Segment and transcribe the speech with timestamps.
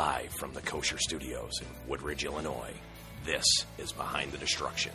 [0.00, 2.72] Live from the Kosher Studios in Woodridge, Illinois,
[3.26, 3.44] this
[3.76, 4.92] is Behind the Destruction,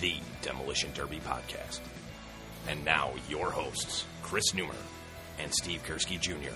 [0.00, 1.80] the Demolition Derby podcast.
[2.68, 4.76] And now, your hosts, Chris Neumer
[5.38, 6.52] and Steve Gursky Jr.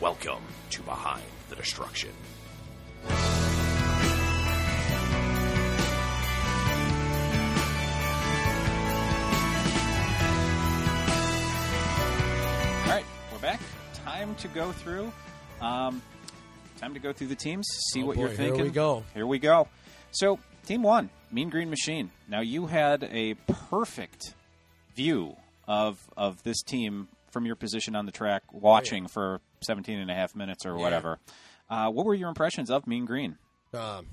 [0.00, 2.10] Welcome to Behind the Destruction.
[3.04, 3.14] All
[12.88, 13.60] right, we're back.
[13.94, 15.12] Time to go through.
[15.60, 16.02] Um,
[16.78, 17.66] time to go through the teams.
[17.92, 18.54] See Oh, what boy, you're thinking.
[18.56, 19.04] here we go.
[19.14, 19.68] Here we go.
[20.12, 22.10] So, team one, Mean Green Machine.
[22.28, 23.34] Now, you had a
[23.68, 24.34] perfect
[24.94, 30.10] view of of this team from your position on the track, watching for 17 and
[30.10, 31.18] a half minutes or whatever.
[31.68, 33.36] Uh, what were your impressions of Mean Green?
[33.74, 34.06] Um,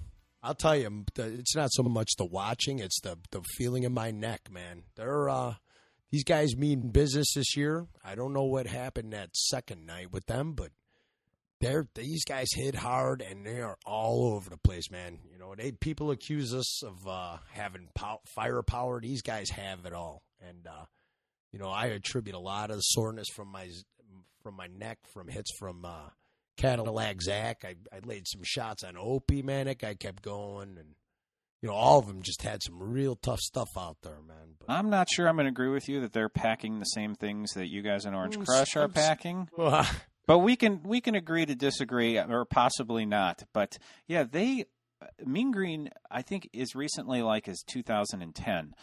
[0.43, 4.11] I'll tell you, it's not so much the watching; it's the the feeling in my
[4.11, 4.83] neck, man.
[4.95, 5.55] They're uh,
[6.11, 7.87] these guys mean business this year.
[8.03, 10.69] I don't know what happened that second night with them, but
[11.65, 15.19] they're these guys hit hard and they are all over the place, man.
[15.31, 19.01] You know, they people accuse us of uh, having pow- firepower.
[19.01, 20.85] These guys have it all, and uh,
[21.51, 23.67] you know, I attribute a lot of the soreness from my
[24.43, 25.83] from my neck from hits from.
[25.85, 26.09] Uh,
[26.57, 27.65] Cadillac Zach.
[27.65, 29.65] I, I laid some shots on Opie, man.
[29.65, 30.95] That guy kept going, and
[31.61, 34.55] you know, all of them just had some real tough stuff out there, man.
[34.57, 37.13] But I'm not sure I'm going to agree with you that they're packing the same
[37.13, 39.49] things that you guys in Orange Mm, Crush are packing.
[39.57, 39.85] well,
[40.27, 43.43] But we can we can agree to disagree, or possibly not.
[43.53, 44.65] But yeah, they
[45.23, 48.73] Mean Green I think is recently like as 2010,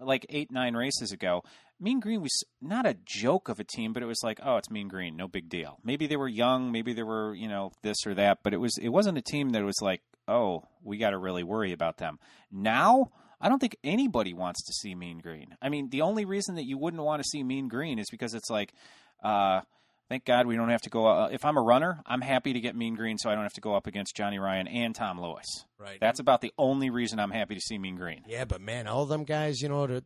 [0.00, 1.42] like eight nine races ago.
[1.80, 4.70] Mean Green was not a joke of a team, but it was like, oh, it's
[4.70, 5.78] Mean Green, no big deal.
[5.84, 8.76] Maybe they were young, maybe they were you know this or that, but it was
[8.78, 12.18] it wasn't a team that was like, oh, we got to really worry about them
[12.50, 13.10] now.
[13.40, 15.56] I don't think anybody wants to see Mean Green.
[15.62, 18.34] I mean, the only reason that you wouldn't want to see Mean Green is because
[18.34, 18.74] it's like,
[19.22, 19.60] uh,
[20.08, 21.06] Thank God we don't have to go.
[21.06, 23.52] Uh, if I'm a runner, I'm happy to get Mean Green, so I don't have
[23.54, 25.66] to go up against Johnny Ryan and Tom Lewis.
[25.78, 25.98] right.
[26.00, 28.22] That's about the only reason I'm happy to see Mean Green.
[28.26, 30.00] yeah, but man, all them guys, you know,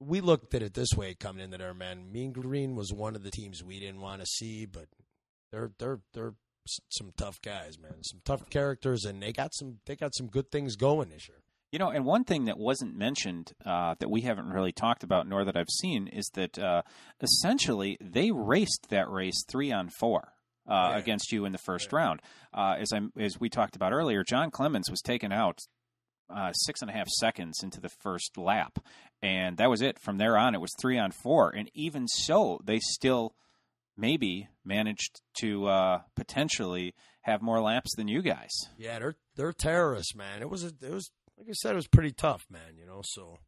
[0.00, 2.10] we looked at it this way coming into there, man.
[2.10, 4.86] Mean Green was one of the teams we didn't want to see, but
[5.52, 6.34] they're they're they're
[6.88, 8.02] some tough guys, man.
[8.02, 11.38] Some tough characters, and they got some they got some good things going this year.
[11.72, 15.26] You know, and one thing that wasn't mentioned uh, that we haven't really talked about,
[15.26, 16.82] nor that I've seen, is that uh,
[17.22, 20.34] essentially they raced that race three on four.
[20.68, 20.98] Uh, Yeah.
[20.98, 22.20] Against you in the first round,
[22.54, 25.58] uh, as I as we talked about earlier, John Clemens was taken out
[26.30, 28.78] uh, six and a half seconds into the first lap,
[29.20, 29.98] and that was it.
[29.98, 33.34] From there on, it was three on four, and even so, they still
[33.96, 38.52] maybe managed to uh, potentially have more laps than you guys.
[38.78, 40.42] Yeah, they're they're terrorists, man.
[40.42, 41.10] It was a, it was
[41.42, 42.76] like I said, it was pretty tough, man.
[42.78, 43.38] You know, so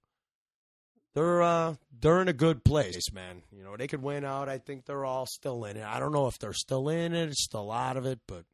[1.14, 3.42] they're uh they're in a good place, man.
[3.52, 4.48] You know, they could win out.
[4.48, 5.84] I think they're all still in it.
[5.84, 7.28] I don't know if they're still in it.
[7.28, 8.44] It's still out of it, but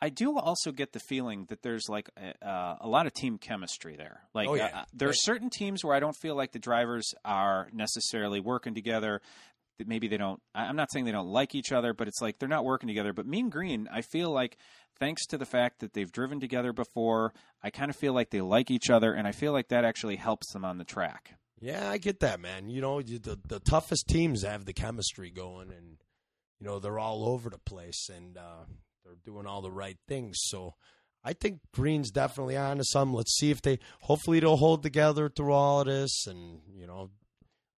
[0.00, 3.38] I do also get the feeling that there's like a, uh, a lot of team
[3.38, 4.20] chemistry there.
[4.34, 4.70] Like Oh, yeah.
[4.80, 8.74] uh, there are certain teams where I don't feel like the drivers are necessarily working
[8.74, 9.22] together.
[9.78, 10.40] That maybe they don't.
[10.54, 13.12] I'm not saying they don't like each other, but it's like they're not working together.
[13.12, 14.56] But Mean Green, I feel like
[14.98, 18.40] thanks to the fact that they've driven together before, I kind of feel like they
[18.40, 21.34] like each other, and I feel like that actually helps them on the track.
[21.60, 22.68] yeah, I get that, man.
[22.68, 25.96] You know, the the toughest teams have the chemistry going, and
[26.60, 28.64] you know they're all over the place, and uh,
[29.04, 30.38] they're doing all the right things.
[30.40, 30.74] So.
[31.24, 33.12] I think Green's definitely on to some.
[33.12, 33.80] Let's see if they.
[34.02, 37.10] Hopefully, they'll hold together through all of this, and you know,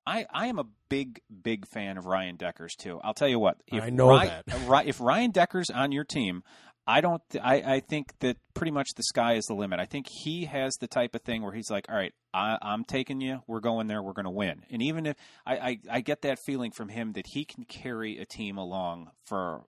[0.09, 2.99] I, I am a big big fan of Ryan Deckers too.
[3.05, 3.59] I'll tell you what.
[3.67, 4.87] If I know Ryan, that.
[4.87, 6.43] If Ryan Decker's on your team,
[6.89, 7.21] I don't.
[7.43, 9.79] I, I think that pretty much the sky is the limit.
[9.79, 12.83] I think he has the type of thing where he's like, all right, I, I'm
[12.83, 13.43] taking you.
[13.47, 14.03] We're going there.
[14.03, 14.63] We're going to win.
[14.71, 18.19] And even if I, I I get that feeling from him that he can carry
[18.19, 19.65] a team along for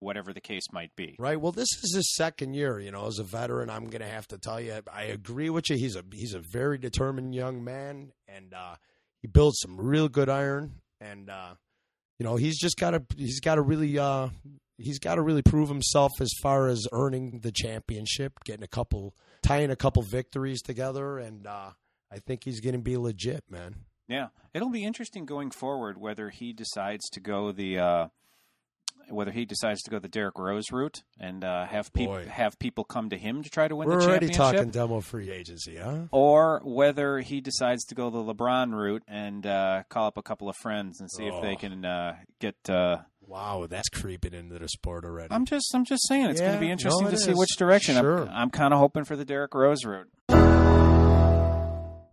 [0.00, 1.14] whatever the case might be.
[1.20, 1.40] Right.
[1.40, 2.80] Well, this is his second year.
[2.80, 5.70] You know, as a veteran, I'm going to have to tell you, I agree with
[5.70, 5.76] you.
[5.76, 8.74] He's a he's a very determined young man, and uh,
[9.22, 10.80] he builds some real good iron.
[11.00, 11.54] And uh,
[12.18, 14.30] you know, he's just got to he's got to really uh,
[14.78, 19.14] he's got to really prove himself as far as earning the championship, getting a couple,
[19.42, 21.70] tying a couple victories together, and uh,
[22.12, 23.76] I think he's going to be legit, man.
[24.08, 28.08] Yeah, it'll be interesting going forward whether he decides to go the uh,
[29.10, 32.84] whether he decides to go the Derrick Rose route and uh, have people have people
[32.84, 35.76] come to him to try to win We're the already championship, talking demo free agency,
[35.76, 36.02] huh?
[36.10, 40.48] or whether he decides to go the LeBron route and uh, call up a couple
[40.50, 41.56] of friends and see if they Oh.
[41.56, 42.56] can uh, get.
[43.26, 45.32] Wow, that's creeping into the sport already.
[45.32, 47.96] I'm just I'm just saying it's going to be interesting it to see which direction.
[47.96, 48.22] Sure.
[48.22, 50.08] I'm, I'm kind of hoping for the Derrick Rose route.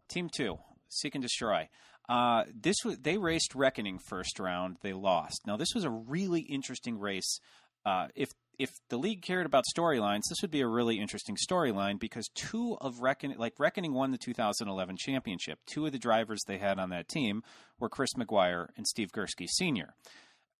[0.10, 0.58] Team two,
[0.90, 1.69] seek and destroy.
[2.10, 4.78] Uh, this was they raced Reckoning first round.
[4.81, 5.42] They lost.
[5.46, 7.40] Now this was a really interesting race.
[7.86, 8.30] Uh, if
[8.60, 12.78] if the league cared about storylines, this would be a really interesting storyline because two
[12.80, 15.57] of Reckoning, like Reckoning won the 2011 championship.
[15.66, 17.42] Two of the drivers they had on that team
[17.80, 19.96] were Chris McGuire and Steve Gursky Sr.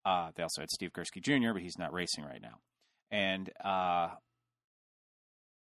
[0.06, 2.60] Uh, they also had Steve Gursky Jr., but he's not racing right now.
[3.12, 4.10] And uh,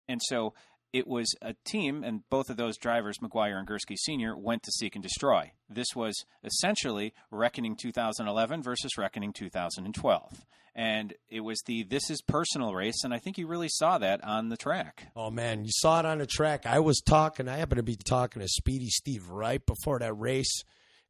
[0.07, 0.53] and so
[0.93, 4.71] it was a team, and both of those drivers, McGuire and Gursky Sr., went to
[4.71, 5.51] seek and destroy.
[5.69, 10.45] This was essentially Reckoning 2011 versus Reckoning 2012.
[10.73, 14.23] And it was the this is personal race, and I think you really saw that
[14.23, 15.07] on the track.
[15.15, 16.67] Oh man, you saw it on the track.
[16.67, 17.47] I was talking.
[17.47, 20.63] I happened to be talking to Speedy Steve right before that race,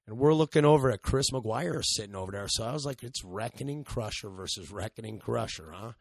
[0.07, 2.47] and we're looking over at Chris McGuire sitting over there.
[2.47, 5.91] So I was like, "It's Reckoning Crusher versus Reckoning Crusher, huh?"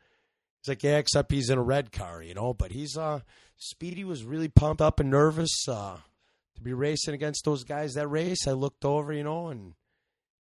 [0.62, 3.20] He's like, "Yeah, except he's in a red car, you know." But he's uh,
[3.56, 5.98] Speedy was really pumped up and nervous uh,
[6.54, 8.46] to be racing against those guys that race.
[8.46, 9.74] I looked over, you know, and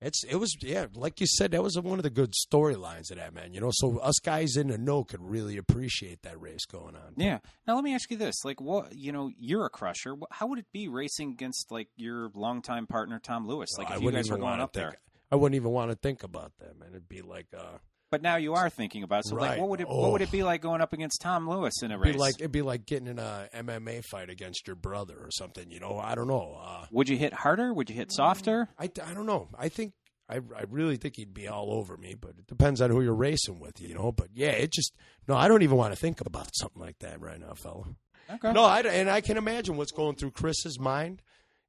[0.03, 3.17] it's it was yeah, like you said, that was one of the good storylines of
[3.17, 3.53] that man.
[3.53, 7.13] You know, so us guys in the know could really appreciate that race going on.
[7.15, 7.39] Yeah.
[7.67, 10.15] Now let me ask you this: like, what you know, you're a crusher.
[10.31, 13.69] How would it be racing against like your longtime partner Tom Lewis?
[13.77, 14.97] Like, I if you guys were going up there.
[15.31, 16.89] I wouldn't even want to think about that, man.
[16.89, 17.77] It'd be like uh,
[18.13, 19.30] But now you are thinking about it.
[19.30, 20.01] So, like, what would it Oh.
[20.01, 22.15] what would it be like going up against Tom Lewis in a it'd race?
[22.15, 25.71] like it'd be like getting in a MMA fight against your brother or something.
[25.71, 26.60] You know, I don't know.
[26.63, 27.74] Uh, would you hit harder?
[27.74, 28.69] Would you hit softer?
[28.77, 29.50] I, I don't know.
[29.57, 29.94] I think
[30.30, 33.15] I I really think he'd be all over me, but it depends on who you're
[33.15, 34.12] racing with, you know.
[34.12, 34.94] But yeah, it just
[35.27, 35.36] no.
[35.36, 37.95] I don't even want to think about something like that right now, fella.
[38.31, 38.54] Okay.
[38.54, 41.24] No, I, and I can imagine what's going through Chris's mind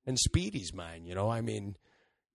[0.06, 1.08] and Speedy's mind.
[1.08, 1.76] You know, I mean,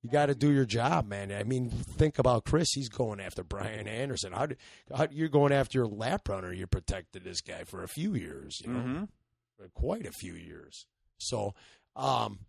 [0.02, 1.32] you got to do your job, man.
[1.32, 2.72] I mean, think about Chris.
[2.72, 4.32] He's going after Brian Anderson.
[4.32, 4.56] How, do,
[4.96, 6.54] how you're going after your lap runner?
[6.54, 8.62] You protected this guy for a few years.
[8.62, 9.04] You know, hmm
[9.74, 10.86] quite a few years.
[11.18, 11.54] So,
[11.96, 12.40] um,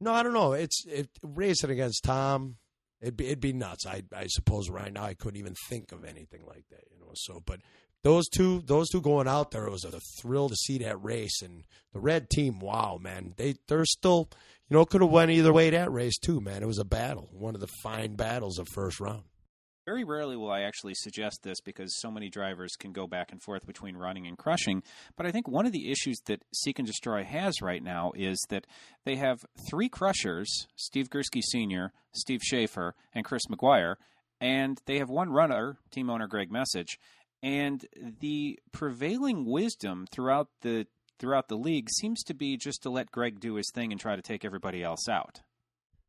[0.00, 0.52] no, I don't know.
[0.52, 2.56] It's it, racing against Tom.
[3.00, 3.86] It'd be it'd be nuts.
[3.86, 6.84] I I suppose right now I couldn't even think of anything like that.
[6.90, 7.12] You know.
[7.14, 7.60] So, but
[8.02, 11.42] those two those two going out there it was a thrill to see that race
[11.42, 12.60] and the red team.
[12.60, 14.30] Wow, man, they they're still
[14.68, 16.62] you know it could have went either way that race too, man.
[16.62, 19.24] It was a battle, one of the fine battles of first round.
[19.86, 23.42] Very rarely will I actually suggest this because so many drivers can go back and
[23.42, 24.82] forth between running and crushing.
[25.14, 28.42] But I think one of the issues that Seek and Destroy has right now is
[28.48, 28.66] that
[29.04, 33.96] they have three crushers Steve Gursky Sr., Steve Schaefer, and Chris McGuire.
[34.40, 36.96] And they have one runner, team owner Greg Mesich.
[37.42, 37.84] And
[38.20, 40.86] the prevailing wisdom throughout the
[41.18, 44.16] throughout the league seems to be just to let Greg do his thing and try
[44.16, 45.40] to take everybody else out.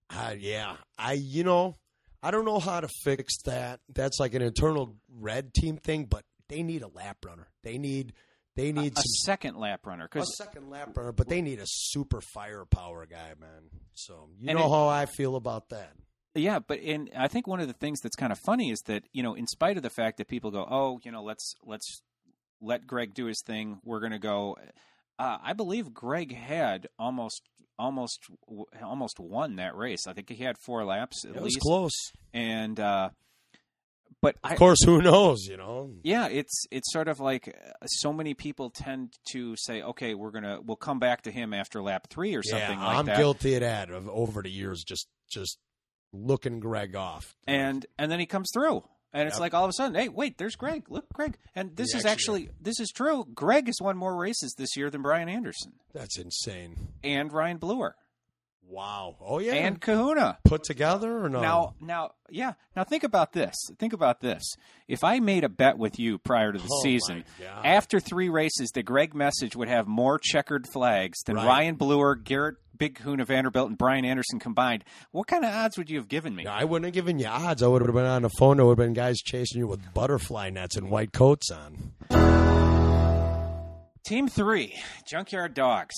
[0.10, 1.76] Uh, yeah, I you know
[2.22, 3.80] I don't know how to fix that.
[3.94, 7.48] That's like an internal red team thing, but they need a lap runner.
[7.64, 8.14] They need
[8.56, 11.66] they need a some second lap runner a second lap runner, but they need a
[11.66, 13.70] super firepower guy, man.
[13.94, 15.94] So you know it- how I feel about that.
[16.38, 19.04] Yeah, but in I think one of the things that's kind of funny is that
[19.14, 22.02] you know, in spite of the fact that people go, "Oh, you know, let's let's
[22.62, 23.80] let Greg do his thing.
[23.84, 24.58] We're going to go."
[25.18, 27.42] Uh, I believe Greg had almost
[27.78, 28.20] almost
[28.84, 30.08] almost won that race.
[30.08, 31.94] I think he had four laps at It was least, close.
[32.34, 33.10] and uh,
[34.22, 35.46] but I, Of course, who knows?
[35.46, 35.92] You know.
[36.04, 40.32] yeah, it's it's sort of like uh, so many people tend to say, "Okay, we're
[40.32, 43.18] gonna we'll come back to him after lap three or something yeah, like I'm that."
[43.18, 43.90] guilty of that.
[43.92, 45.58] Of over the years, just just
[46.14, 47.36] looking Greg off.
[47.46, 48.84] and and then he comes through
[49.16, 49.42] and it's Yep.
[49.42, 52.06] like all of a sudden hey wait there's greg look greg and this He is
[52.06, 55.74] actually- actually this is true greg has won more races this year than brian anderson
[55.94, 56.76] that's insane.
[57.04, 57.92] and ryan bleuer
[58.68, 59.16] Wow.
[59.22, 59.54] Oh yeah.
[59.54, 61.40] and kahuna put together or no?
[61.40, 64.42] now now yeah now think about this think about this
[64.88, 67.26] if i made a bet with you prior to the Oh, season
[67.64, 71.46] after three races the greg mesich would have more checkered flags than Right.
[71.46, 75.90] ryan bleuer gerritt big kahuna vanderbilt and brian anderson combined what kind of odds would
[75.90, 77.64] you have given me Yeah, I wouldn't have given you odds.
[77.64, 78.58] I would have been on the phone.
[78.58, 81.94] There would have been guys chasing you with butterfly nets and white coats on.
[84.06, 84.76] Team three,
[85.08, 85.96] Junkyard Dogs.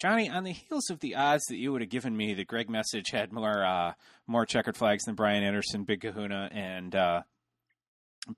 [0.00, 2.68] Johnny, on the heels of the odds that you would have given me that Greg
[2.68, 3.92] Mesich had more uh,
[4.26, 7.22] more checkered flags than Brian Anderson, Big Kahuna, and uh,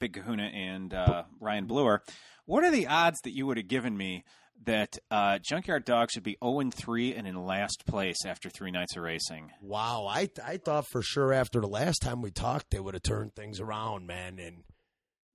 [0.00, 2.00] Big Kahuna and uh, Ryan Bleuer,
[2.46, 4.24] what are the odds that you would have given me
[4.64, 8.96] that uh, Junkyard Dogs would be 0 3 and in last place after three nights
[8.96, 9.50] of racing?
[9.60, 13.02] Wow, I I thought for sure after the last time we talked they would have
[13.02, 14.38] turned things around, man.
[14.38, 14.64] And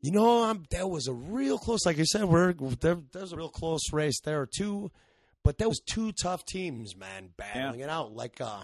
[0.02, 1.86] you know, I'm, that was a real close.
[1.86, 4.92] Like I said, we're there, there's a real close race there too.
[5.44, 8.14] But that was two tough teams, man, battling it out.
[8.14, 8.64] Like uh,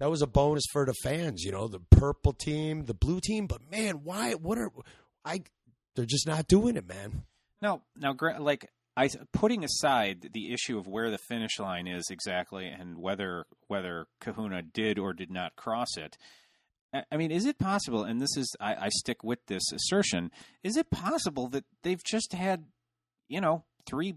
[0.00, 1.42] that was a bonus for the fans.
[1.42, 3.46] You know, the purple team, the blue team.
[3.46, 4.32] But man, why?
[4.32, 4.70] What are
[5.24, 5.42] I?
[5.94, 7.22] They're just not doing it, man.
[7.62, 12.68] No, now, like I putting aside the issue of where the finish line is exactly
[12.68, 16.16] and whether whether Kahuna did or did not cross it.
[17.10, 18.04] I- mean, is it possible?
[18.04, 20.30] And this is, I, I stick with this assertion.
[20.62, 22.66] Is it possible that they've just had,
[23.28, 24.14] you know, three?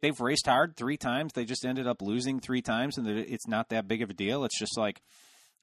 [0.00, 1.32] They've raced hard three times.
[1.34, 4.14] They just ended up losing three times, and that it's not that big of a
[4.14, 4.44] deal.
[4.44, 5.02] It's just like,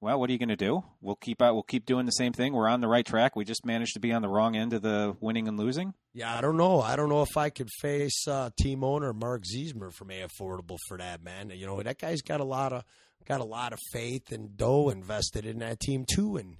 [0.02, 0.84] well, what are you going to do?
[1.02, 1.54] We'll keep out.
[1.54, 2.54] We'll keep doing the same thing.
[2.54, 3.36] We're on the right track.
[3.36, 5.94] We just managed to be on the wrong end of the winning and losing.
[6.14, 6.82] Yeah, I don't know.
[6.82, 10.78] I don't know if I could face uh, team owner Mark Ziesmer from A Affordable
[10.88, 11.52] for that man.
[11.54, 12.84] You know that guy's got a lot of
[13.28, 16.56] got a lot of faith and dough invested in that team too, and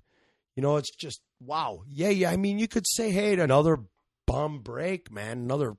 [0.56, 1.82] you know it's just wow.
[1.88, 2.32] Yeah, yeah.
[2.32, 3.78] I mean, you could say, hey, another
[4.28, 5.78] bum break, man, another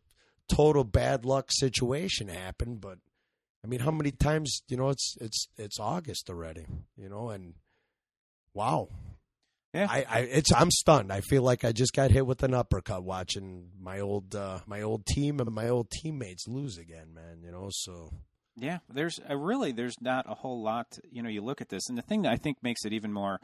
[0.48, 2.98] total bad luck situation happened, but
[3.64, 4.62] I mean, how many times?
[4.68, 6.66] You know, it's it's it's August already.
[6.96, 7.54] You know, and
[8.54, 8.88] wow.
[9.72, 9.86] Yeah.
[9.88, 11.12] I, I it's I'm stunned.
[11.12, 14.82] I feel like I just got hit with an uppercut watching my old uh, my
[14.82, 17.42] old team and my old teammates lose again, man.
[17.44, 18.10] You know, so
[18.56, 20.98] Yeah, there's uh, really there's not a whole lot.
[21.10, 23.12] You know, you look at this, and the thing that I think makes it even
[23.12, 23.40] more,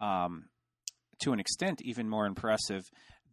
[0.00, 0.46] um,
[1.22, 2.82] to an extent, even more impressive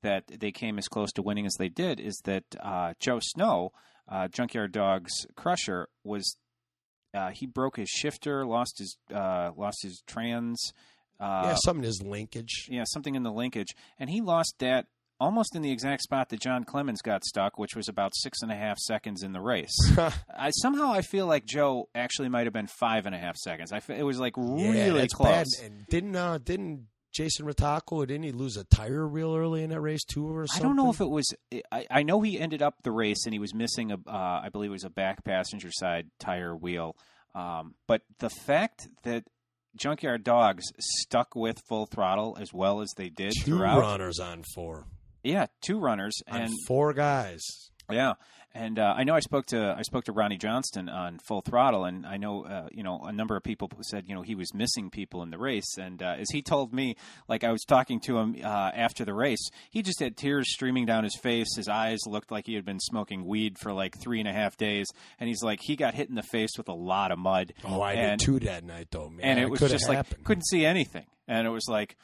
[0.03, 3.71] that they came as close to winning as they did is that uh, Joe Snow,
[4.09, 6.37] uh, Junkyard Dog's crusher, was
[7.13, 10.71] uh, he broke his shifter, lost his uh, lost his trans.
[11.19, 12.67] Uh, yeah, something in his linkage.
[12.69, 14.85] yeah, something in the linkage, and he lost that
[15.19, 18.51] almost in the exact spot that John Clemens got stuck, which was about six and
[18.51, 19.75] a half seconds in the race.
[20.37, 23.71] I, somehow I feel like Joe actually might have been five and a half seconds.
[23.71, 25.57] I it was like really that's close.
[25.57, 25.65] bad.
[25.65, 26.87] And didn't uh, didn't
[27.17, 30.63] Jason Ritako didn't he lose a tire real early in that race too, or something?
[30.63, 31.33] I don't know if it was.
[31.71, 33.95] I, I know he ended up the race and he was missing a.
[33.95, 36.95] Uh, I believe it was a back passenger side tire wheel.
[37.33, 39.23] Um, but the fact that
[39.75, 43.79] Junkyard Dogs stuck with full throttle as well as they did two throughout.
[43.79, 44.85] runners on four,
[45.23, 47.41] Yeah, two runners on and four guys.
[47.89, 48.13] Yeah,
[48.53, 51.85] and uh, I know I spoke to I spoke to Ronnie Johnston on Full Throttle,
[51.85, 54.53] and I know uh, you know a number of people said you know he was
[54.53, 56.95] missing people in the race, and uh, as he told me,
[57.27, 60.85] like I was talking to him uh, after the race, he just had tears streaming
[60.85, 61.55] down his face.
[61.55, 64.57] His eyes looked like he had been smoking weed for like three and a half
[64.57, 64.87] days,
[65.19, 67.53] and he's like he got hit in the face with a lot of mud.
[67.63, 69.21] Oh, I and, did too that night though, man.
[69.23, 70.19] and it was just happened.
[70.19, 71.97] like couldn't see anything, and it was like.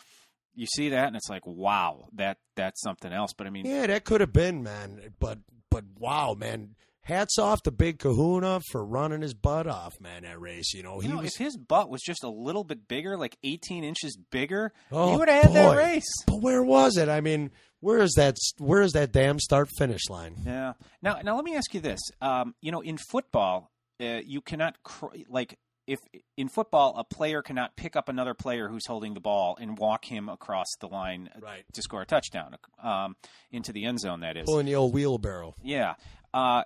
[0.55, 3.33] You see that, and it's like, wow, that that's something else.
[3.35, 5.01] But I mean, Yeah, that could have been, man.
[5.19, 5.39] But
[5.73, 6.75] but wow, man.
[7.05, 10.23] Hats off to Big Kahuna for running his butt off, man.
[10.23, 11.33] That race, you know, he You know, was.
[11.33, 15.17] if his butt was just a little bit bigger, like 18 inches bigger, Oh, he
[15.17, 16.09] would have had that race.
[16.25, 17.09] But where was it?
[17.09, 17.51] I mean,
[17.81, 18.37] where is that?
[18.57, 20.35] Where is that damn start finish line?
[20.45, 20.73] Yeah.
[21.01, 21.99] Now, now let me ask you this.
[22.21, 23.69] Um, you know, in football,
[24.01, 25.99] uh, you cannot cr- like if
[26.37, 30.05] in football a player cannot pick up another player who's holding the ball and walk
[30.05, 31.65] him across the line Right.
[31.73, 33.15] to score a touchdown um,
[33.51, 34.21] into the end zone.
[34.21, 34.45] That is.
[34.45, 35.55] Pulling the old wheelbarrow.
[35.61, 35.95] Yeah.
[36.33, 36.63] Uh,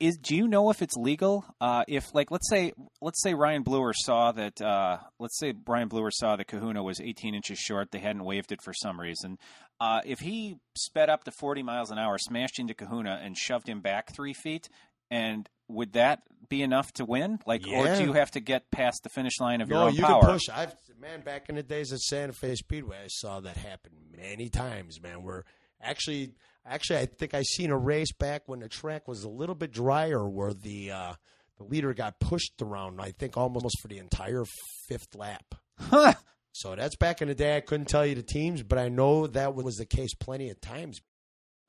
[0.00, 1.44] is do you know if it's legal?
[1.60, 5.88] Uh, if like let's say let's say Ryan Bleuer saw that uh, let's say Brian
[5.88, 7.92] Bleuer saw that Kahuna was 18 inches short.
[7.92, 9.38] They hadn't waived it for some reason.
[9.80, 13.68] Uh, if he sped up to 40 miles an hour, smashed into Kahuna, and shoved
[13.68, 14.68] him back three feet,
[15.10, 17.38] and would that be enough to win?
[17.46, 19.94] Like, or do you have to get past the finish line of your No, own
[19.94, 20.20] you power?
[20.20, 20.48] can push.
[20.52, 24.50] I've man back in the days at Santa Fe Speedway, I saw that happen many
[24.50, 25.22] times, man.
[25.22, 25.44] Where
[25.80, 26.34] actually,
[26.66, 29.72] actually, I think I seen a race back when the track was a little bit
[29.72, 31.12] drier, where the uh,
[31.56, 33.00] the leader got pushed around.
[33.00, 34.44] I think almost for the entire
[34.88, 35.54] fifth lap.
[35.78, 36.12] Huh.
[36.52, 37.56] So that's back in the day.
[37.56, 40.60] I couldn't tell you the teams, but I know that was the case plenty of
[40.60, 41.00] times.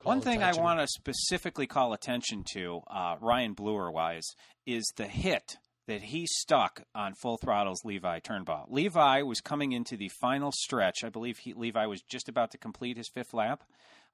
[0.02, 4.26] One thing I want to specifically call attention to, uh, Ryan Bleuer wise,
[4.66, 5.56] is the hit
[5.86, 8.64] that he stuck on Full Throttle's Levi Turnbow.
[8.68, 11.04] Levi was coming into the final stretch.
[11.04, 13.62] I believe he, Levi was just about to complete his fifth lap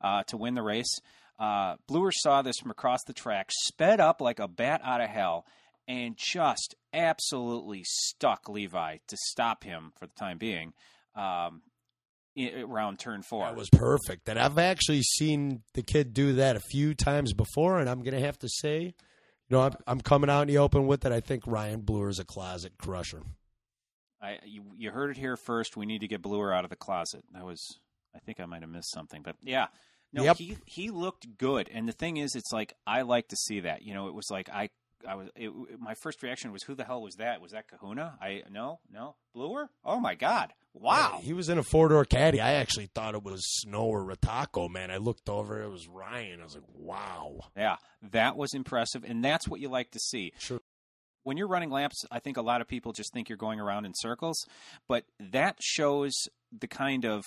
[0.03, 1.01] uh, to win the race.
[1.39, 5.09] Uh, Bleuer saw this from across the track, sped up like a bat out of
[5.09, 5.47] hell,
[5.87, 10.75] and just absolutely stuck Levi to stop him for the time being.
[11.15, 11.63] Um,
[12.39, 13.45] around turn four.
[13.45, 14.29] That was perfect.
[14.29, 18.15] And I've actually seen the kid do that a few times before, and I'm going
[18.15, 18.93] to have to say, you
[19.57, 21.13] know, I'm, I'm coming out in the open with it.
[21.13, 23.23] I think Ryan Bleuer is a closet crusher.
[24.21, 25.77] I you, you heard it here first.
[25.77, 27.23] We need to get Bleuer out of the closet.
[27.33, 27.79] That was
[28.15, 29.67] I think I might have missed something, but yeah.
[30.13, 30.37] No, Yep.
[30.39, 31.69] he he looked good.
[31.73, 33.83] And the thing is it's like I like to see that.
[33.83, 34.71] You know, it was like I
[35.07, 35.51] I was it,
[35.81, 37.41] my first reaction was who the hell was that?
[37.41, 38.19] Was that Kahuna?
[38.21, 39.17] I no, no.
[39.37, 39.69] Bleuer?
[39.85, 40.53] Oh my god.
[40.75, 41.17] Wow.
[41.19, 42.41] Yeah, he was in a four door caddy.
[42.41, 44.91] I actually thought it was Snow or Rataco, man.
[44.91, 46.41] I looked over, it was Ryan.
[46.41, 47.41] I was like, wow.
[47.57, 47.77] Yeah,
[48.11, 50.33] that was impressive and that's what you like to see.
[50.39, 50.61] Sure.
[51.25, 53.85] when you're running laps, I think a lot of people just think you're going around
[53.87, 54.47] in circles,
[54.89, 56.15] but that shows
[56.59, 57.25] the kind of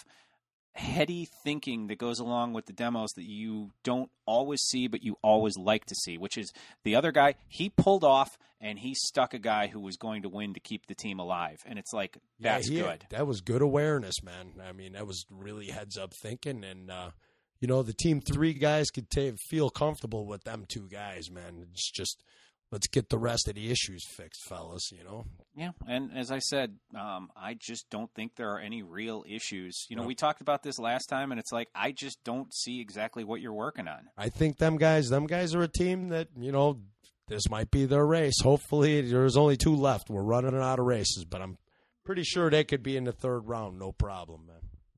[0.73, 5.17] heady thinking that goes along with the demos that you don't always see, but you
[5.21, 6.51] always like to see, which is
[6.83, 10.29] the other guy, he pulled off and he stuck a guy who was going to
[10.29, 11.61] win to keep the team alive.
[11.65, 13.05] And it's like, that's yeah, he- good.
[13.09, 14.53] That was good awareness, man.
[14.65, 17.11] I mean, that was really heads up thinking, and uh,
[17.59, 21.65] you know, the team three guys could ta feel comfortable with them two guys, man.
[21.71, 22.23] It's just
[22.71, 24.91] let's get the rest of the issues fixed, fellas.
[24.91, 25.25] You know,
[25.55, 29.85] Yeah, and as I said, um, I just don't think there are any real issues.
[29.89, 30.07] You know, No.
[30.07, 33.41] we talked about this last time, and it's like I just don't see exactly what
[33.41, 34.09] you're working on.
[34.17, 36.81] I think them guys, them guys are a team that you know.
[37.27, 38.41] This might be their race.
[38.43, 40.09] Hopefully, there's only two left.
[40.09, 41.57] We're running out of races, but I'm
[42.03, 44.57] pretty sure they could be in the third round, no problem, man.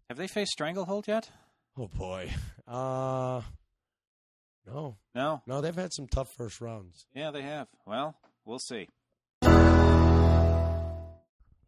[0.10, 1.30] Have they faced Stranglehold yet?
[1.78, 2.32] Oh boy,
[2.68, 3.42] uh,
[4.68, 5.42] no, No.
[5.48, 7.06] no, they've had some tough first rounds.
[7.14, 7.68] Yeah, they have.
[7.86, 8.16] Well,
[8.46, 8.88] we'll see.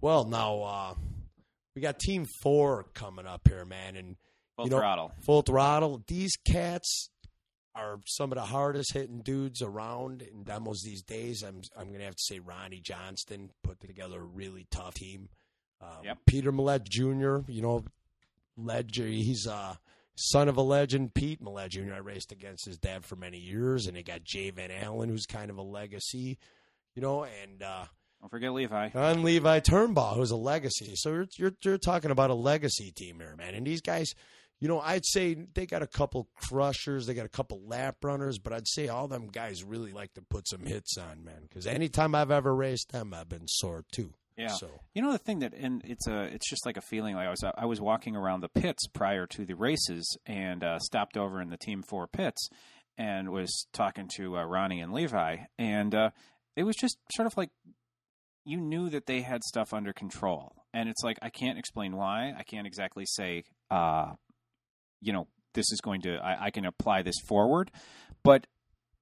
[0.01, 0.93] Well, now uh,
[1.75, 4.15] we got Team Four coming up here, man, and
[4.55, 5.11] Full You know- throttle.
[5.21, 6.03] full throttle.
[6.07, 7.09] These cats
[7.73, 11.43] are some of the hardest hitting dudes around in demos these days.
[11.43, 15.27] I'm I'm gonna have to say Ronnie Johnston put together a really tough team.
[15.81, 16.17] Um, Yep.
[16.25, 17.51] Peter Millette Jr.
[17.51, 17.83] You know,
[18.55, 19.09] legend.
[19.13, 19.75] He's uh
[20.15, 21.93] son of a legend, Pete Millette Jr.
[21.93, 25.25] I raced against his dad for many years, and they got Jay Van Allen, who's
[25.25, 26.37] kind of a legacy.
[26.95, 27.85] You know, and uh,
[28.21, 28.89] Don't forget Levi.
[28.93, 30.93] and Levi Turnbaugh, who's a legacy.
[30.95, 33.53] So you're, you're you're talking about a legacy team here, man.
[33.53, 34.13] And these guys,
[34.61, 38.39] you know, I'd say they got a couple crushers, they got a couple lap runners,
[38.39, 41.41] but I'd say all them guys really like to put some hits on, man.
[41.41, 44.13] Because anytime I've ever raced them, I've been sore too.
[44.37, 44.47] Yeah.
[44.49, 47.15] So You know the thing that, and it's a, it's just like a feeling.
[47.15, 50.79] Like I was, I was walking around the pits prior to the races, and uh,
[50.79, 52.49] stopped over in the Team Four pits,
[52.97, 56.09] and was talking to uh, Ronnie and Levi, and uh,
[56.55, 57.49] it was just sort of like
[58.45, 62.33] you knew that they had stuff under control, and it's like I can't explain why.
[62.37, 64.13] I can't exactly say, uh,
[65.01, 66.17] you know, this is going to.
[66.17, 67.71] I, I can apply this forward,
[68.23, 68.47] but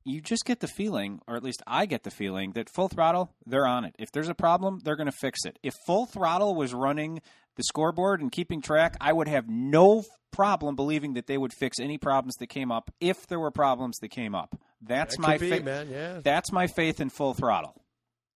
[0.06, 3.32] you just get the feeling, or at least I get the feeling, that full throttle,
[3.46, 3.96] they're on it.
[3.98, 5.60] If there's a problem, they're going to fix it.
[5.64, 7.22] If full throttle was running
[7.56, 11.80] the scoreboard and keeping track, I would have no problem believing that they would fix
[11.80, 14.60] any problems that came up if there were problems that came up.
[14.82, 15.64] That's that my be, faith.
[15.64, 15.88] man.
[15.90, 17.76] Yeah, That's my faith in full throttle.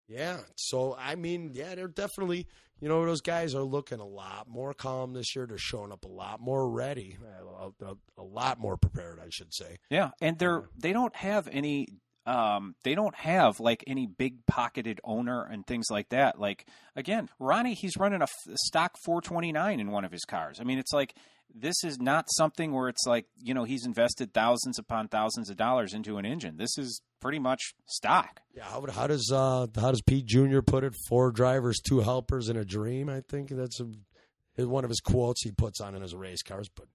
[0.07, 0.37] yeah.
[0.55, 2.47] So I mean, yeah, they're definitely.
[2.79, 5.45] You know, those guys are looking a lot more calm this year.
[5.47, 7.17] They're showing up a lot more ready,
[7.59, 9.77] a, a, a lot more prepared, I should say.
[9.89, 11.87] Yeah, and they're they don't have any
[12.25, 16.39] um they don't have like any big pocketed owner and things like that.
[16.39, 20.59] Like again, Ronnie he's running a f- stock 429 in one of his cars.
[20.59, 21.15] I mean, it's like
[21.53, 25.57] this is not something where it's like, you know, he's invested thousands upon thousands of
[25.57, 26.57] dollars into an engine.
[26.57, 28.41] This is pretty much stock.
[28.55, 30.61] Yeah, how, how does uh, how does Pete Jr.
[30.61, 30.93] put it?
[31.07, 33.09] Four drivers, two helpers, and a dream.
[33.09, 36.69] I think that's a, one of his quotes he puts on in his race cars.
[36.69, 36.87] But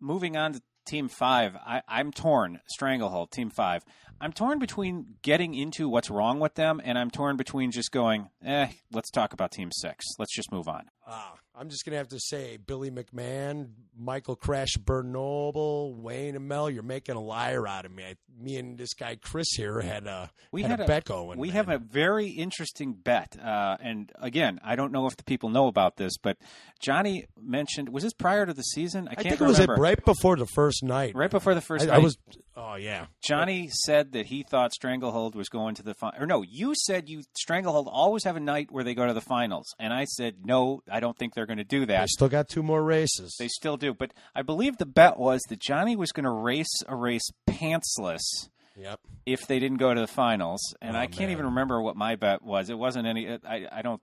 [0.00, 2.60] moving on to Team Five, I, I'm torn.
[2.68, 3.82] Stranglehold, Team Five.
[4.20, 8.30] I'm torn between getting into what's wrong with them, and I'm torn between just going,
[8.42, 10.06] eh, let's talk about Team Six.
[10.18, 10.86] Let's just move on.
[11.06, 16.68] Uh, I'm just gonna have to say, Billy McMahon, Michael Crash Bernoble, Wayne and Mel,
[16.68, 18.04] you're making a liar out of me.
[18.04, 21.04] I, me and this guy Chris here had a We had, had a, a- bet
[21.04, 21.38] going.
[21.38, 21.56] we man.
[21.56, 25.68] have a very interesting bet, uh, and again, I don't know if the people know
[25.68, 26.36] about this, but
[26.80, 29.08] Johnny mentioned was this prior to the season?
[29.08, 31.14] I I can't think it was right before the first night.
[31.14, 31.94] Right before the first I, night.
[31.94, 32.18] I was.
[32.56, 33.06] Oh yeah.
[33.22, 36.22] Johnny said that he thought Stranglehold was going to the final.
[36.22, 39.20] Or no, you said you Stranglehold always have a night where they go to the
[39.20, 42.00] finals, and I said no, I don't think they're going to do that.
[42.02, 43.34] They still got two more races.
[43.38, 46.82] They still do, but I believe the bet was that Johnny was going to race
[46.86, 49.00] a race pantsless yep.
[49.24, 51.30] if they didn't go to the finals, and Oh, I can't man.
[51.32, 52.70] even remember what my bet was.
[52.70, 53.28] It wasn't any.
[53.28, 54.00] I I don't.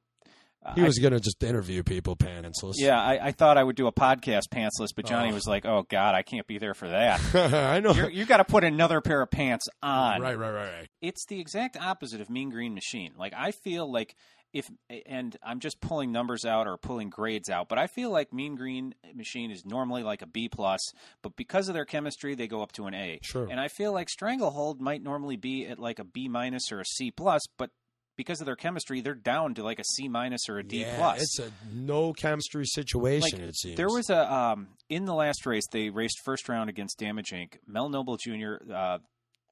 [0.75, 2.75] He was gonna just interview people, pantsless.
[2.77, 5.33] yeah, I, I thought I would do a podcast pantsless, but Johnny Oh.
[5.33, 7.19] was like, "Oh God, I can't be there for that.
[7.35, 7.91] I know.
[7.91, 10.87] You're, you got to put another pair of pants on." Right, right, right, right.
[11.01, 13.11] it's the exact opposite of Mean Green Machine.
[13.17, 14.15] Like I feel like
[14.53, 14.69] if
[15.07, 18.55] and I'm just pulling numbers out or pulling grades out, but I feel like Mean
[18.55, 20.79] Green Machine is normally like a B plus,
[21.21, 23.19] but because of their chemistry, they go up to an A.
[23.23, 23.47] Sure.
[23.49, 26.85] And I feel like Stranglehold might normally be at like a B minus or a
[26.85, 27.71] C plus, but
[28.15, 30.95] because of their chemistry, they're down to like a C minus or a D yeah,
[30.97, 31.21] plus.
[31.21, 33.39] It's a no chemistry situation.
[33.39, 36.69] Like, it seems There was a um, in the last race they raced first round
[36.69, 37.55] against Damage Inc.
[37.65, 38.55] Mel Noble Jr.
[38.71, 38.99] Uh,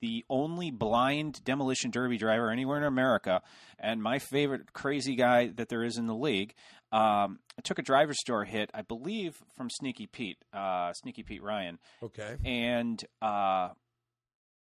[0.02, 3.42] the only blind demolition derby driver anywhere in America,
[3.80, 6.54] and my favorite crazy guy that there is in the league.
[6.92, 11.80] Um, took a driver's store hit, I believe, from Sneaky Pete, uh, Sneaky Pete Ryan,
[12.04, 12.36] okay.
[12.44, 13.70] and uh,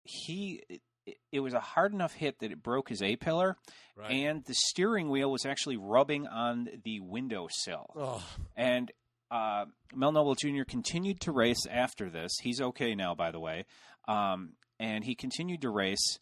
[0.04, 0.62] he.
[0.70, 0.82] It,
[1.34, 3.58] it was a hard enough hit that it broke his A pillar,
[3.98, 4.10] Right.
[4.10, 8.24] and the steering wheel was actually rubbing on the windowsill oh,
[8.56, 8.90] and
[9.30, 10.64] uh, Mel Noble Jr.
[10.66, 12.32] continued to race after this.
[12.42, 13.66] He's okay now, by the way.
[14.08, 16.20] Um, and he continued to race.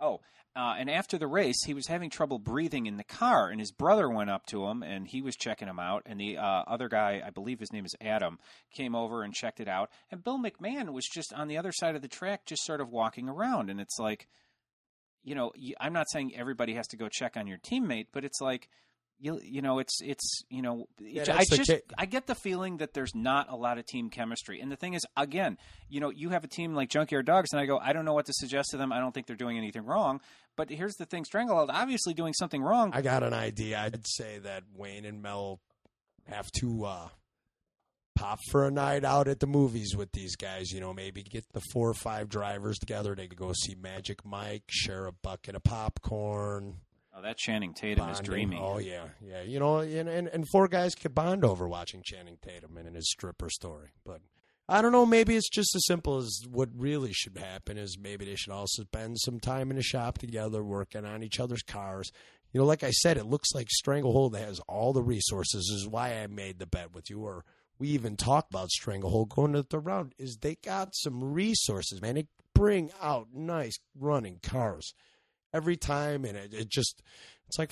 [0.00, 0.20] Oh,
[0.56, 3.72] uh, and after the race, he was having trouble breathing in the car, and his
[3.72, 6.02] brother went up to him, and he was checking him out.
[6.06, 8.38] And the uh, other guy, I believe his name is Adam,
[8.72, 9.90] came over and checked it out.
[10.10, 12.90] And Bill McMahon was just on the other side of the track, just sort of
[12.90, 13.68] walking around.
[13.68, 14.28] And it's like,
[15.24, 18.40] you know, I'm not saying everybody has to go check on your teammate, but it's
[18.40, 18.68] like
[19.24, 22.76] you you know it's it's you know Yeah, I just ca- I get the feeling
[22.76, 24.60] that there's not a lot of team chemistry.
[24.60, 25.56] And the thing is, again,
[25.88, 28.12] you know, you have a team like Junkyard Dogs, and I go, I don't know
[28.12, 28.92] what to suggest to them.
[28.92, 30.20] I don't think they're doing anything wrong.
[30.56, 32.90] But here's the thing: Stranglehold obviously doing something wrong.
[32.92, 33.78] I got an idea.
[33.80, 35.60] I'd say that Wayne and Mel
[36.28, 37.08] have to uh,
[38.14, 40.70] pop for a night out at the movies with these guys.
[40.70, 43.14] You know, maybe get the four or five drivers together.
[43.14, 46.76] They could go see Magic Mike, share a bucket of popcorn.
[47.16, 48.24] Oh, that Channing Tatum is bonding.
[48.24, 48.58] dreamy.
[48.60, 49.42] Oh yeah, yeah.
[49.42, 53.10] You know, and, and and four guys could bond over watching Channing Tatum and his
[53.10, 53.90] stripper story.
[54.04, 54.20] But
[54.68, 55.06] I don't know.
[55.06, 58.84] Maybe it's just as simple as what really should happen is maybe they should also
[58.84, 62.10] spend some time in the shop together, working on each other's cars.
[62.52, 65.70] You know, like I said, it looks like Stranglehold has all the resources.
[65.74, 67.44] Is why I made the bet with you, or
[67.78, 70.14] we even talked about Stranglehold going to the round.
[70.18, 72.14] Is they got some resources, man.
[72.14, 74.94] They bring out nice running cars
[75.54, 77.00] every time, and it, it just
[77.46, 77.70] it's like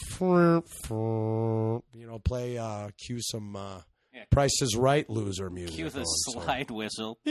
[1.92, 3.80] you know, play uh, cue some uh,
[4.14, 4.24] Yeah.
[4.30, 5.74] Price is Right loser music.
[5.76, 7.18] Cue the so- slide whistle.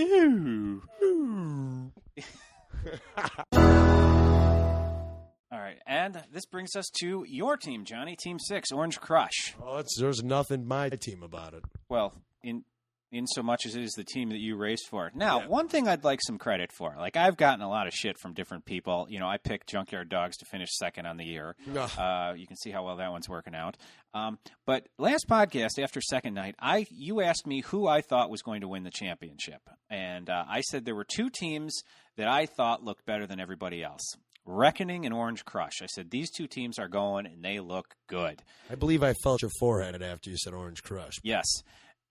[5.53, 9.53] All right, and this brings us to your team, Johnny, Team Six, Orange Crush.
[9.61, 11.63] Oh, it's, there's nothing my team about it.
[11.89, 12.63] Well, in
[13.11, 15.11] in so much as it is the team that you raced for.
[15.13, 15.47] Now, Yeah.
[15.47, 16.95] one thing I'd like some credit for.
[16.97, 19.05] Like I've gotten a lot of shit from different people.
[19.09, 21.55] You know, I picked Junkyard Dogs to finish second on the year.
[21.97, 23.75] Uh, you can see how well that one's working out.
[24.13, 28.41] Um, but last podcast after second night, I you asked me who I thought was
[28.41, 31.81] going to win the championship, and uh, I said there were two teams
[32.17, 34.01] that I thought looked better than everybody else.
[34.45, 35.81] Reckoning and Orange Crush.
[35.81, 38.41] I said these two teams are going and they look good.
[38.71, 41.19] I believe I felt your forehead after you said Orange Crush.
[41.23, 41.45] Yes.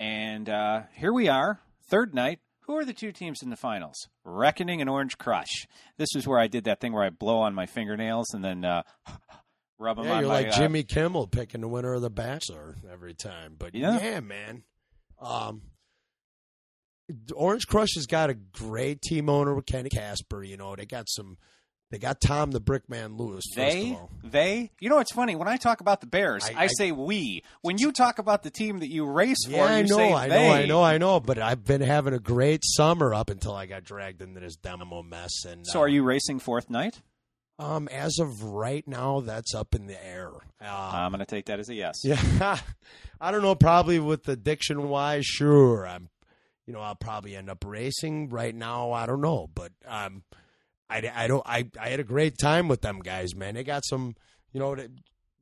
[0.01, 1.61] And uh, here we are,
[1.91, 2.41] third night.
[2.63, 4.09] Who are the two teams in the finals?
[4.25, 5.67] Reckoning and Orange Crush.
[5.99, 8.65] This is where I did that thing where I blow on my fingernails and then
[8.65, 8.83] uh,
[9.79, 12.09] rub them Yeah, on you're my like uh, Jimmy Kimmel picking the winner of The
[12.11, 13.57] Bachelor every time.
[13.59, 14.01] But Yeah.
[14.03, 14.63] yeah, man.
[15.21, 15.63] Um,
[17.35, 20.43] Orange Crush has got a great team owner with Kenny Casper.
[20.43, 21.37] You know, they got some.
[21.91, 23.45] They got Tom the Brickman Lewis.
[23.53, 25.35] First They, of all, they, you know what's funny?
[25.35, 27.43] When I talk about the Bears, I, I- I- say we.
[27.63, 30.29] When you talk about the team that you race for, yeah, I you know, I
[30.29, 30.47] they.
[30.49, 31.19] know, I know, I know.
[31.21, 35.03] But I've been having a great summer up until I got dragged into this demo
[35.03, 35.45] mess.
[35.45, 37.01] And So uh, are you racing fourth night?
[37.59, 40.31] Um, as of right now, that's up in the air.
[40.63, 41.97] Uh, I'm going to take that as a yes.
[42.05, 42.59] Yeah,
[43.21, 43.55] I don't know.
[43.55, 45.87] Probably with addiction wise, sure.
[45.87, 46.09] I'm,
[46.67, 48.31] you know, I'll probably end up racing.
[48.31, 50.23] Right now, I don't know, but um,
[50.91, 51.43] I, I don't.
[51.47, 53.55] I I had a great time with them guys, man.
[53.55, 54.15] They got some,
[54.53, 54.89] you know, they,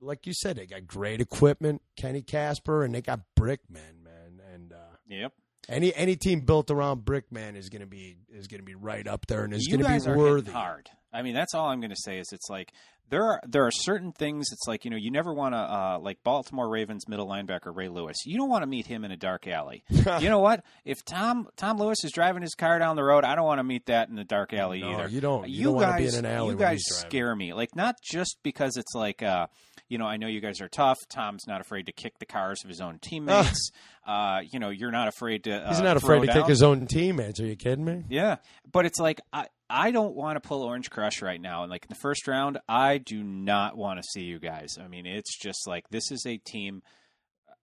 [0.01, 1.83] like you said, they got great equipment.
[1.97, 4.73] Kenny Casper and they got Brickman, man, and.
[4.73, 4.77] uh
[5.11, 5.33] Yep.
[5.71, 9.43] any any team built around Brickman is gonna be is gonna be right up there
[9.45, 10.51] and is you gonna be worthy.
[10.53, 10.91] hard.
[11.19, 12.19] I mean, that's all I'm going to say.
[12.19, 12.73] Is it's like
[13.11, 14.47] there are there are certain things.
[14.53, 17.89] It's like you know you never want to uh, like Baltimore Ravens middle linebacker Ray
[17.89, 18.17] Lewis.
[18.25, 19.83] You don't want to meet him in a dark alley.
[19.91, 20.65] you know what?
[20.85, 23.65] If Tom Tom Lewis is driving his car down the road, I don't want to
[23.65, 25.09] meet that in the dark alley No, either.
[25.09, 25.49] you don't.
[25.49, 27.53] You don't wanna guys, be in an alley you guys scare me.
[27.53, 29.23] Like not just because it's like.
[29.23, 29.47] Uh,
[29.91, 30.99] you know, I know you guys are tough.
[31.09, 33.71] Tom's not afraid to kick the cars of his own teammates.
[34.07, 35.51] uh, you know, you're not afraid to.
[35.57, 36.37] Uh, He's not afraid to down.
[36.37, 37.41] kick his own teammates.
[37.41, 38.05] Are you kidding me?
[38.11, 38.37] Yeah,
[38.71, 41.63] but it's like I I don't want to pull Orange Crush right now.
[41.63, 44.79] And like in the first round, I do not want to see you guys.
[44.83, 46.83] I mean, it's just like this is a team.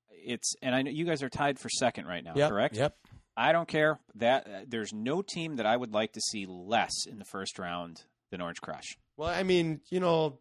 [0.09, 2.75] It's and I know you guys are tied for second right now, Yep, correct?
[2.75, 2.95] Yep.
[3.37, 7.05] I don't care that uh, there's no team that I would like to see less
[7.05, 8.97] in the first round than Orange Crush.
[9.17, 10.39] Well, I mean, you know,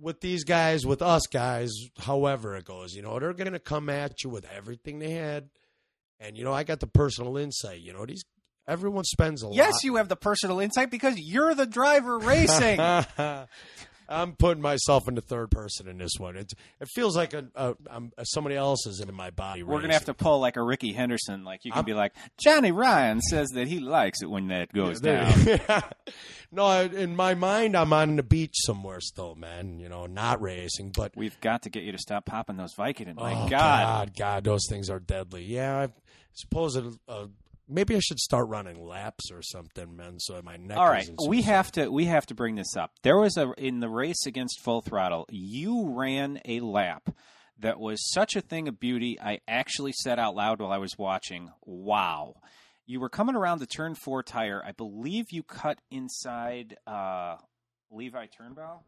[0.00, 3.88] with these guys, with us guys, however it goes, you know, they're going to come
[3.88, 5.48] at you with everything they had.
[6.20, 7.80] And, you know, I got the personal insight.
[7.80, 8.24] You know, these
[8.68, 9.56] everyone spends a Yes, lot.
[9.56, 12.78] Yes, you have the personal insight because you're the driver racing.
[14.10, 16.34] I'm putting myself in the third person in this one.
[16.36, 19.62] It, it feels like a, a, I'm, somebody else is in my body.
[19.62, 21.44] We're gonna have to pull like a Rickey Henderson.
[21.44, 24.72] Like you can I'm- be like Johnny Ryan says that he likes it when that
[24.72, 25.34] goes down.
[25.44, 25.82] Yeah.
[26.52, 29.78] no, I- in my mind, I'm on the beach somewhere still, man.
[29.78, 33.16] You know, not racing, but We've got to get you to stop popping those Vicodin.
[33.16, 33.50] My oh, God.
[33.50, 35.44] God, God, those things are deadly.
[35.44, 35.88] Yeah, I
[36.32, 36.84] suppose it.
[37.06, 37.26] Uh,
[37.68, 40.18] maybe I should start running laps or something, man.
[40.18, 40.78] So my neck.
[40.78, 42.92] All right, we have to we have to bring this up.
[43.02, 45.26] There was a in the race against Full Throttle.
[45.30, 47.10] You ran a lap
[47.58, 49.18] that was such a thing of beauty.
[49.20, 52.34] I actually said out loud while I was watching, "Wow."
[52.86, 54.62] You were coming around the turn 4 tire.
[54.64, 57.36] I believe you cut inside uh
[57.90, 58.80] Levi Turnbow.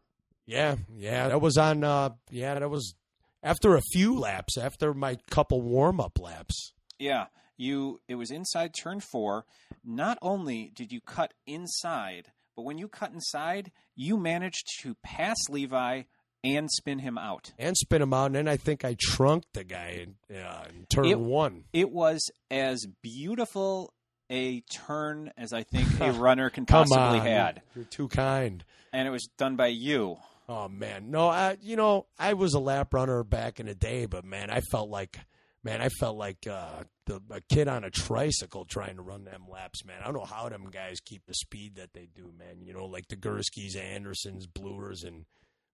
[0.45, 1.83] Yeah, yeah, that was on.
[1.83, 2.95] Uh, yeah, that was
[3.43, 6.73] after a few laps, after my couple warm up laps.
[6.99, 7.27] Yeah,
[7.61, 8.01] you.
[8.07, 9.45] It was inside turn four.
[9.85, 15.37] Not only did you cut inside, but when you cut inside, you managed to pass
[15.49, 16.03] Levi
[16.43, 17.51] and spin him out.
[17.59, 18.25] and spin him out.
[18.27, 21.65] And then I think I trunked the guy in, uh, in turn It- one.
[21.71, 22.19] It was
[22.49, 23.93] as beautiful
[24.31, 28.63] a turn as I think a runner can possibly on, had, you're too kind.
[28.93, 30.17] and it was done by you.
[30.49, 34.05] Oh man, no, I you know I was a lap runner back in the day,
[34.05, 35.19] but man, I felt like
[35.63, 39.43] man, I felt like uh, the a kid on a tricycle trying to run them
[39.49, 39.97] laps, man.
[40.01, 42.61] I don't know how them guys keep the speed that they do, man.
[42.61, 45.25] You know, like the Gurskys, Andersons, Bleuers, and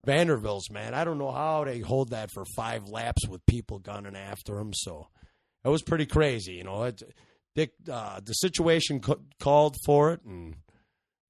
[0.04, 0.94] Vanderbilts, man.
[0.94, 4.72] I don't know how they hold that for five laps with people gunning after them.
[4.74, 5.08] So
[5.64, 6.84] it was pretty crazy, you know.
[6.84, 7.02] It,
[7.54, 9.00] Dick, uh, the situation
[9.40, 10.56] called for it, and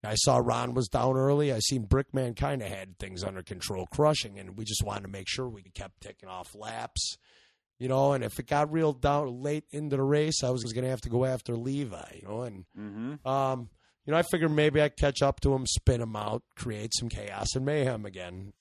[0.05, 1.53] I saw Ron was down early.
[1.53, 5.09] I seen Brickman kind of had things under control, crushing, and we just wanted to
[5.09, 7.16] make sure we kept taking off laps,
[7.79, 8.12] you know.
[8.12, 11.01] And if it got real down late into the race, I was going to have
[11.03, 12.43] to go after Levi, you know.
[12.43, 13.27] And Mm-hmm.
[13.29, 13.69] um,
[14.05, 17.09] you know, I figured maybe I'd catch up to him, spin him out, create some
[17.09, 18.53] chaos and mayhem again.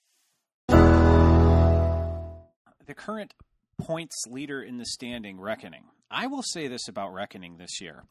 [2.88, 3.34] the current
[3.80, 5.84] points leader in the standing, Reckoning.
[6.10, 8.04] I will say this about Reckoning this year.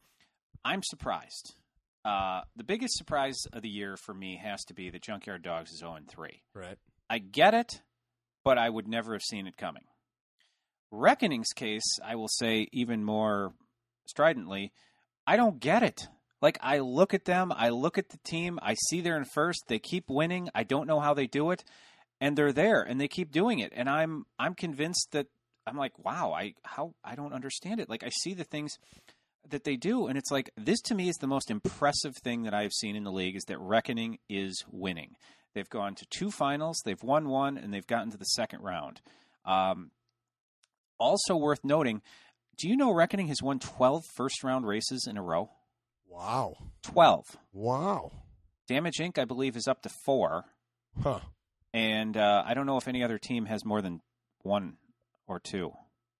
[0.65, 1.55] I'm surprised.
[2.05, 5.71] Uh, the biggest surprise of the year for me has to be that Junkyard Dogs
[5.73, 6.43] is 0 3.
[6.55, 6.77] Right.
[7.09, 7.81] I get it,
[8.45, 9.85] but I would never have seen it coming.
[10.95, 13.53] Reckoning's case, I will say even more
[14.07, 14.73] stridently,
[15.27, 16.09] I don't get it.
[16.41, 19.65] Like, I look at them, I look at the team, I see they're in first,
[19.67, 21.65] they keep winning, I don't know how they do it,
[22.21, 23.73] and they're there and they keep doing it.
[23.75, 25.27] And I'm I'm convinced that
[25.67, 27.89] I'm like, wow, I how I don't understand it.
[27.89, 28.79] Like I see the things
[29.51, 32.55] that they do, and it's like this to me is the most impressive thing that
[32.55, 35.17] I've seen in the league is that Reckoning is winning.
[35.55, 39.01] They've gone to two finals, they've won one, and they've gotten to the second round.
[39.45, 39.91] Um,
[41.05, 42.03] also worth noting,
[42.59, 45.51] do you know Reckoning has won 12 first round races in a row?
[46.09, 46.55] Wow.
[46.83, 47.25] 12.
[47.53, 48.13] Wow.
[48.69, 50.45] Damage Inc., I believe, is up to four.
[51.03, 51.21] Huh.
[51.73, 54.01] And uh, I don't know if any other team has more than
[54.43, 54.77] one
[55.27, 55.73] or two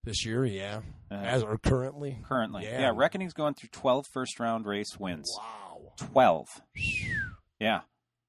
[0.03, 0.81] This year, yeah.
[1.11, 2.19] uh, As or currently.
[2.25, 2.65] currently.
[2.65, 2.81] yeah.
[2.81, 2.93] Yeah.
[2.95, 5.31] Reckoning's going through 12 first round race wins.
[5.39, 5.93] Wow.
[5.97, 6.47] 12.
[7.61, 7.81] Yeah.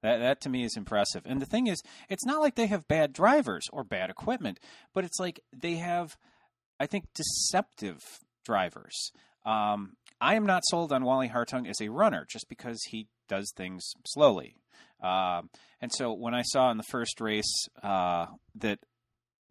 [0.03, 1.23] That, that to me is impressive.
[1.25, 4.59] And the thing is, it's not like they have bad drivers or bad equipment,
[4.93, 6.15] but it's like they have,
[6.79, 7.99] I think, deceptive
[8.45, 9.11] drivers.
[9.45, 13.51] Um, I am not sold on Wally Hartung as a runner just because he does
[13.55, 14.55] things slowly.
[15.01, 15.49] Um,
[15.81, 18.79] and so when I saw in the first race uh, that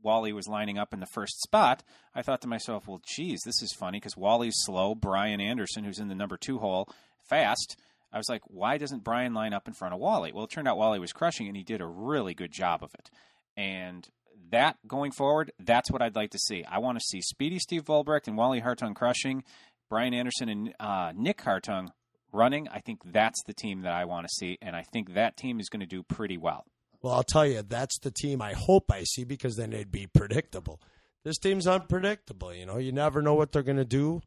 [0.02, 1.82] Wally was lining up in the first spot,
[2.14, 4.94] I thought to myself, well, geez, this is funny because Wally's slow.
[4.94, 6.88] Brian Anderson, who's in the number two hole,
[7.28, 7.76] fast.
[8.12, 10.32] I was like, why doesn't Brian line up in front of Wally?
[10.32, 12.94] Well, it turned out Wally was crushing, and he did a really good job of
[12.94, 13.10] it.
[13.56, 14.08] And
[14.54, 16.64] that going forward, that's what I'd like to see.
[16.64, 19.44] I want to see Speedy Steve Volbrecht and Wally Hartung crushing,
[19.90, 21.88] Brian Anderson and uh, Nick Hartung
[22.32, 22.68] running.
[22.68, 25.60] I think that's the team that I want to see, and I think that team
[25.60, 26.64] is going to do pretty well.
[27.02, 30.06] Well, I'll tell you, that's the team I hope I see because then they'd be
[30.06, 30.80] predictable.
[31.24, 32.54] This team's unpredictable.
[32.54, 34.22] You know, you never know what they're going to do.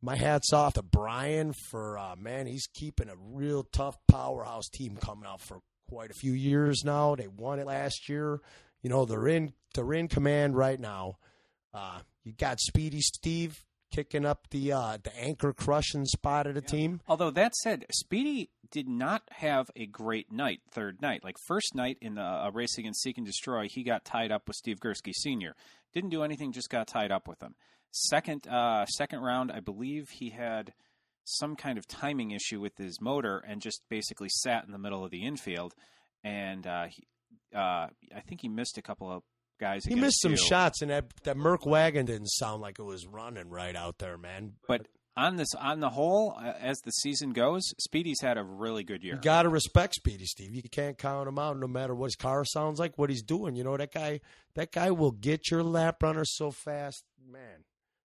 [0.00, 2.46] My hat's off to Brian for uh, man.
[2.46, 7.14] He's keeping a real tough powerhouse team coming out for quite a few years now.
[7.14, 8.40] They won it last year.
[8.84, 11.16] You know, they're in they're in command right now.
[11.72, 16.60] Uh, you got Speedy Steve kicking up the uh, the anchor crushing spot of the
[16.60, 17.00] team.
[17.08, 20.60] Although that said, Speedy did not have a great night.
[20.70, 24.04] Third night, like first night in the uh, race against Seek and Destroy, he got
[24.04, 25.54] tied up with Steve Gursky Senior.
[25.94, 27.54] Didn't do anything, just got tied up with him.
[27.90, 30.74] Second, uh, second round, I believe he had
[31.24, 35.02] some kind of timing issue with his motor and just basically sat in the middle
[35.02, 35.72] of the infield.
[36.22, 37.04] And uh, he,
[37.54, 39.22] uh, I think he missed a couple of
[39.60, 39.84] guys.
[39.84, 43.50] He missed some shots, and that that Merc wagon didn't sound like it was running
[43.50, 44.54] right out there, man.
[44.66, 44.86] But
[45.16, 49.02] on this, on the whole, uh, as the season goes, Speedy's had a really good
[49.04, 49.14] year.
[49.14, 50.54] You got to respect Speedy Steve.
[50.54, 53.54] You can't count him out no matter what his car sounds like, what he's doing.
[53.56, 54.20] You know that guy.
[54.54, 57.64] That guy will get your lap runner so fast, man.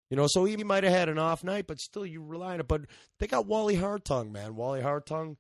[0.09, 2.59] You know, so he might have had an off night, but still you rely on
[2.59, 2.67] it.
[2.67, 2.81] But
[3.19, 4.55] they got Wally Hartung, man.
[4.55, 5.37] Wally Hartung.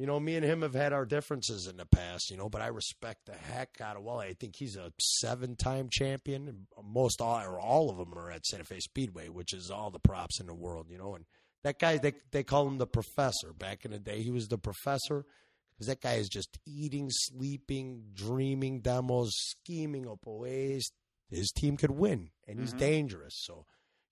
[0.00, 2.62] You know, me and him have had our differences in the past, you know, but
[2.62, 4.28] I respect the heck out of Wally.
[4.28, 6.66] I think he's a seven-time champion.
[6.82, 9.98] Most all or all of them are at Santa Fe Speedway, which is all the
[9.98, 11.14] props in the world, you know.
[11.14, 11.26] And
[11.64, 13.52] that guy, they they call him the professor.
[13.52, 15.26] Back in the day, he was the professor
[15.74, 20.90] because that guy is just eating, sleeping, dreaming demos, scheming up ways
[21.28, 22.78] his team could win, and he's Mhm.
[22.78, 23.34] dangerous.
[23.44, 23.66] So,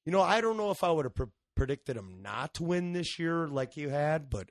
[0.05, 2.93] you know, I don't know if I would have pre- predicted him not to win
[2.93, 4.51] this year like you had, but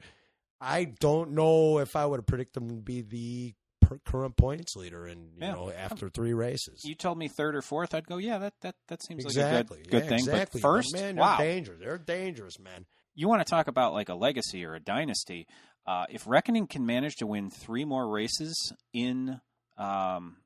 [0.59, 4.75] I don't know if I would have predicted him to be the per- current points
[4.75, 5.51] leader in you Yeah.
[5.53, 6.81] know after three races.
[6.83, 9.87] You told me third or fourth, I'd go, yeah, that that that seems exactly, like
[9.87, 10.19] a good good Yeah, thing.
[10.19, 10.61] Exactly.
[10.61, 11.79] But first, man, wow, they're dangerous.
[11.79, 12.85] They're dangerous, man.
[13.15, 15.47] you want to talk about like a legacy or a dynasty.
[15.85, 19.39] Uh, if Reckoning can manage to win three more races in,
[19.77, 20.37] um,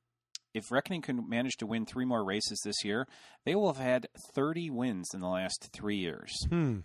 [0.53, 3.07] if Reckoning can manage to win three more races this year,
[3.45, 6.31] they will have had 30 wins in the last three years.
[6.49, 6.79] Hmm.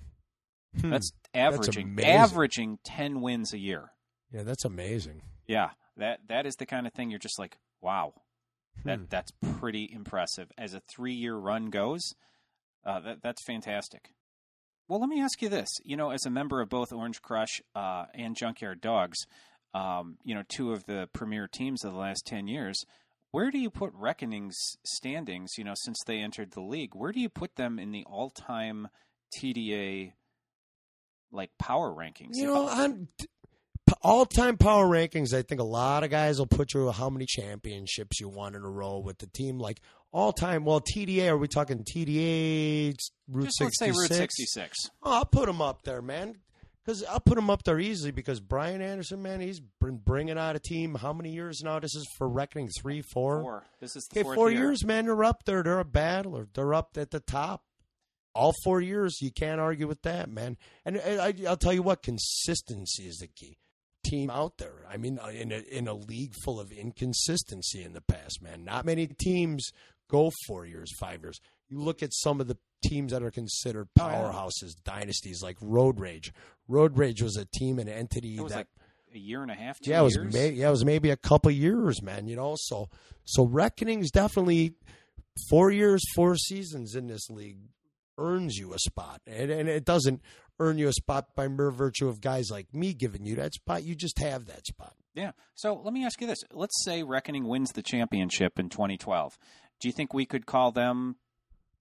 [0.80, 0.90] Hmm.
[0.90, 2.10] That's averaging amazing.
[2.12, 3.92] averaging 10 wins a year.
[4.32, 5.22] yeah, that's amazing.
[5.46, 8.12] Yeah, that that is the kind of thing you're just like, wow,
[8.84, 9.04] that Hmm.
[9.08, 10.50] that's pretty impressive.
[10.58, 12.02] As a three year run goes,
[12.84, 14.10] uh, that that's fantastic.
[14.88, 17.60] Well, let me ask you this: you know, as a member of both Orange Crush
[17.74, 19.18] uh, and Junkyard Dogs,
[19.74, 22.84] um, you know, two of the premier teams of the last ten years.
[23.32, 25.52] Where do you put Reckoning's standings?
[25.58, 28.88] You know, since they entered the league, where do you put them in the all-time
[29.36, 30.12] TDA
[31.32, 32.30] like power rankings?
[32.32, 33.06] You know,
[34.02, 37.26] all time power rankings, I think a lot of guys will put you how many
[37.26, 39.58] championships you won in a row with the team.
[39.58, 39.80] Like
[40.12, 42.96] all time, well, TDA, are we talking TDA,
[43.28, 43.96] Route say 66?
[43.98, 44.76] Route 66.
[45.02, 46.36] Oh, I'll put them up there, man.
[46.84, 50.54] Because I'll put him up there easily because Brian Anderson, man, he's been bringing out
[50.54, 50.94] a team.
[50.94, 51.80] How many years now?
[51.80, 53.42] This is for reckoning three, four.
[53.42, 53.64] Four.
[53.80, 54.60] This is the Okay, four year.
[54.60, 55.06] years, man.
[55.06, 55.64] They're up there.
[55.64, 56.46] They're a battler.
[56.54, 57.64] They're up at the top.
[58.36, 60.56] All four years, you can't argue with that, man.
[60.84, 63.58] And, and I, I'll tell you what, consistency is the key.
[64.04, 64.84] Team out there.
[64.88, 68.64] I mean, uh, in a in a league full of inconsistency in the past, man.
[68.64, 69.70] Not many teams
[70.08, 71.40] go four years, five years.
[71.68, 75.98] You look at some of the teams that are considered Oh, powerhouses, dynasties like Road
[75.98, 76.32] Rage.
[76.68, 78.66] Road Rage was a team, an entity that like
[79.12, 79.80] a year and a half.
[79.80, 80.32] Two yeah, it was years.
[80.32, 82.28] may, yeah, it was maybe a couple years, man.
[82.28, 82.88] You know, so
[83.24, 84.74] so reckoning's definitely
[85.50, 87.58] four years, four seasons in this league
[88.18, 90.22] earns you a spot, and and it doesn't
[90.58, 93.84] earn you a spot by mere virtue of guys like me giving you that spot.
[93.84, 94.94] You just have that spot.
[95.14, 95.32] Yeah.
[95.54, 99.38] So let me ask you this: Let's say Reckoning wins the championship in 2012.
[99.80, 101.16] Do you think we could call them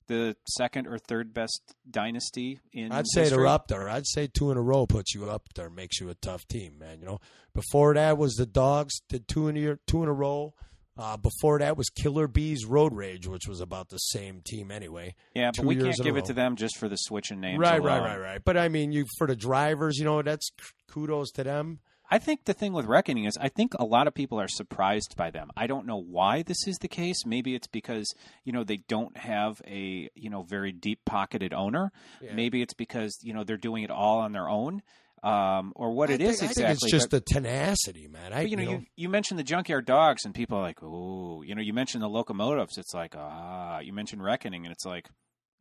[0.08, 2.92] the second or third best dynasty in?
[2.92, 3.38] I'd say history?
[3.38, 3.90] they're up there.
[3.90, 6.78] I'd say two in a row puts you up there, makes you a tough team,
[6.80, 7.00] man.
[7.00, 7.20] You know,
[7.54, 10.54] before that was the Dogs did two in a year, two in a row.
[10.98, 15.14] Uh, before that was Killer Bees Road Rage, which was about the same team anyway.
[15.34, 17.60] Yeah, but we can't give it to them just for the switch in names.
[17.60, 18.42] Right, right, right, right.
[18.44, 20.52] But I mean, you for the drivers, you know, that's
[20.88, 21.80] kudos to them.
[22.10, 25.16] I think the thing with Reckoning is I think a lot of people are surprised
[25.18, 25.50] by them.
[25.58, 27.26] I don't know why this is the case.
[27.26, 31.92] Maybe it's because, you know, they don't have a, you know, very deep pocketed owner.
[32.22, 32.34] Yeah.
[32.34, 34.82] Maybe it's because, you know, they're doing it all on their own.
[35.26, 36.64] Um, or what I it is think, exactly.
[36.66, 38.32] I think it's just but, the tenacity, man.
[38.32, 41.42] I but, you know, you, you mentioned the junkyard dogs and people are like, oh,
[41.42, 42.78] you know, you mentioned the locomotives.
[42.78, 45.10] It's like, ah, you mentioned Reckoning and it's like,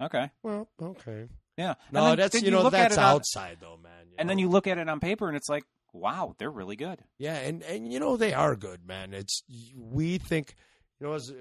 [0.02, 0.30] okay.
[0.42, 1.28] well, okay.
[1.56, 1.74] Yeah.
[1.90, 3.92] No, then, that's then you know that's it on- outside though, man.
[4.18, 6.98] and then you look at it on paper and it's like, wow, they're really good.
[7.18, 9.14] Yeah, and and you know they are good, man.
[9.14, 9.44] It's
[9.76, 10.56] we think,
[11.00, 11.32] you know, as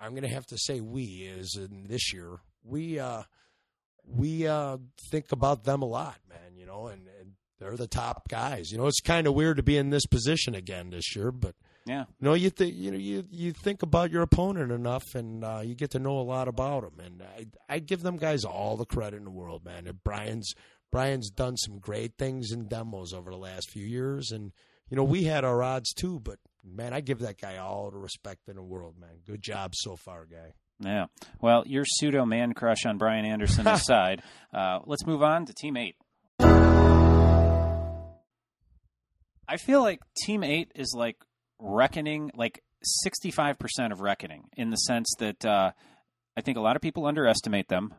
[0.00, 3.22] I'm going to have to say we is in this year we uh
[4.06, 4.78] we uh
[5.10, 6.56] think about them a lot, man.
[6.56, 8.70] You know, and, and they're the top guys.
[8.72, 11.54] You know, it's kind of weird to be in this position again this year, but
[11.86, 12.04] Yeah.
[12.18, 15.60] you know, you think you know you you think about your opponent enough, and uh,
[15.64, 17.04] you get to know a lot about them.
[17.04, 19.86] And I I give them guys all the credit in the world, man.
[19.86, 20.54] And Brian's
[20.90, 24.52] Brian's done some great things in demos over the last few years, and
[24.88, 26.20] you know we had our odds too.
[26.20, 29.20] But man, I give that guy all the respect in the world, man.
[29.26, 30.52] Good job so far, guy.
[30.84, 31.06] Yeah.
[31.40, 35.76] Well, your pseudo man crush on Brian Anderson aside, uh, let's move on to Team
[35.76, 35.94] 8.
[39.48, 41.16] I feel like Team 8 is like
[41.58, 42.62] reckoning, like
[43.06, 43.56] 65%
[43.92, 45.72] of reckoning, in the sense that uh,
[46.36, 47.94] I think a lot of people underestimate them.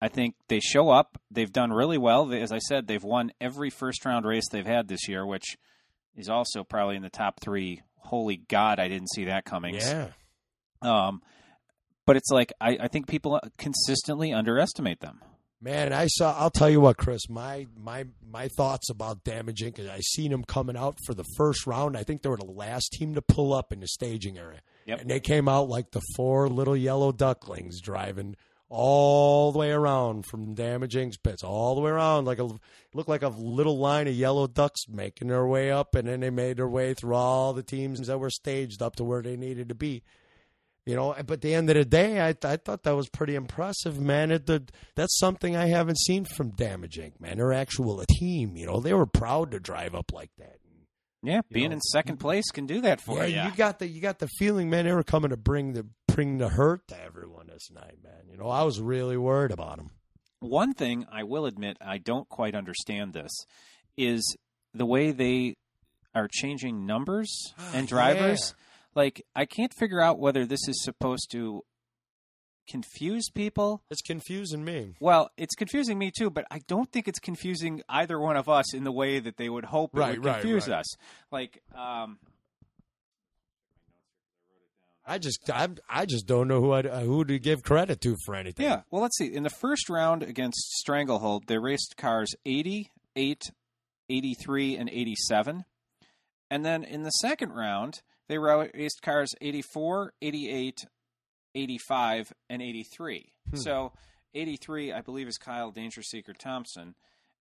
[0.00, 1.20] I think they show up.
[1.30, 2.26] They've done really well.
[2.26, 5.56] They, as I said, they've won every first round race they've had this year, which
[6.16, 7.82] is also probably in the top three.
[7.96, 9.74] Holy God, I didn't see that coming.
[9.74, 10.08] Yeah,
[10.82, 11.20] Um,
[12.08, 15.20] but it's like I, I think people consistently underestimate them.
[15.60, 15.92] man.
[15.92, 16.34] I saw.
[16.38, 17.28] I'll tell you what, Chris.
[17.28, 19.78] My my my thoughts about Damage Inc.
[19.86, 21.98] I seen them coming out for the first round.
[21.98, 24.60] I think they were the last team to pull up in the staging area.
[24.86, 25.02] Yep.
[25.02, 28.36] And they came out like the four little yellow ducklings driving
[28.70, 32.48] all the way around from Damage Inc.'s pits, all the way around like a
[32.94, 36.30] looked like a little line of yellow ducks making their way up, and then they
[36.30, 39.68] made their way through all the teams that were staged up to where they needed
[39.68, 40.02] to be.
[40.88, 43.34] You know, but at the end of the day, I I thought that was pretty
[43.34, 44.30] impressive, man.
[44.30, 44.64] It, the,
[44.96, 47.20] that's something I haven't seen from Damage Inc.
[47.20, 48.56] Man, they're actual a team.
[48.56, 50.56] You know, they were proud to drive up like that.
[51.22, 53.50] Yeah, being know, in second place can do that for yeah, you.
[53.50, 54.86] you got the you got the feeling, man.
[54.86, 58.22] They were coming to bring the bring the hurt to everyone this night, man.
[58.30, 59.90] You know, I was really worried about them.
[60.40, 63.32] One thing I will admit I don't quite understand this
[63.98, 64.38] is
[64.72, 65.56] the way they
[66.14, 68.54] are changing numbers ah, and drivers.
[68.94, 71.62] Like I can't figure out whether this is supposed to
[72.68, 73.82] confuse people.
[73.90, 74.94] It's confusing me.
[75.00, 78.74] Well, it's confusing me too, but I don't think it's confusing either one of us
[78.74, 80.80] in the way that they would hope it Right, would right, confuse right.
[80.80, 80.96] us.
[81.32, 82.18] Like, um,
[85.06, 88.34] I just, I, I just don't know who I, who to give credit to for
[88.34, 88.66] anything.
[88.66, 88.82] yeah.
[88.90, 89.32] Well, let's see.
[89.32, 93.42] In the first round against Stranglehold, they raced cars 80, 8,
[94.10, 95.64] 83, and 87.
[96.50, 100.84] And then in the second round, they raced cars 84, 88,
[101.54, 103.32] 85, and 83.
[103.50, 103.56] Hmm.
[103.56, 103.92] So
[104.34, 106.94] 83, I believe, is Kyle Danger Seeker Thompson,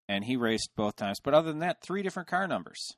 [0.07, 1.19] and he raced both times.
[1.23, 2.95] But other than that, three different car numbers.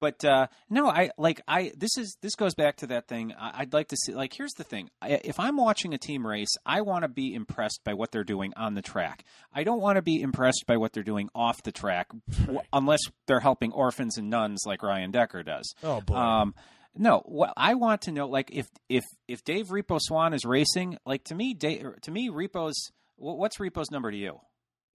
[0.00, 1.72] But uh, no, I like I.
[1.76, 3.32] This is this goes back to that thing.
[3.36, 4.14] I, I'd like to see.
[4.14, 7.34] Like, here's the thing: I, if I'm watching a team race, I want to be
[7.34, 9.24] impressed by what they're doing on the track.
[9.52, 12.10] I don't want to be impressed by what they're doing off the track,
[12.42, 15.74] w- unless they're helping orphans and nuns like Ryan Decker does.
[15.82, 16.14] Oh boy.
[16.14, 16.54] Um,
[16.96, 20.98] no, well, I want to know, like, if if if Dave Repo Swan is racing,
[21.06, 24.40] like to me, Dave, to me, Repo's what's Repo's number to you?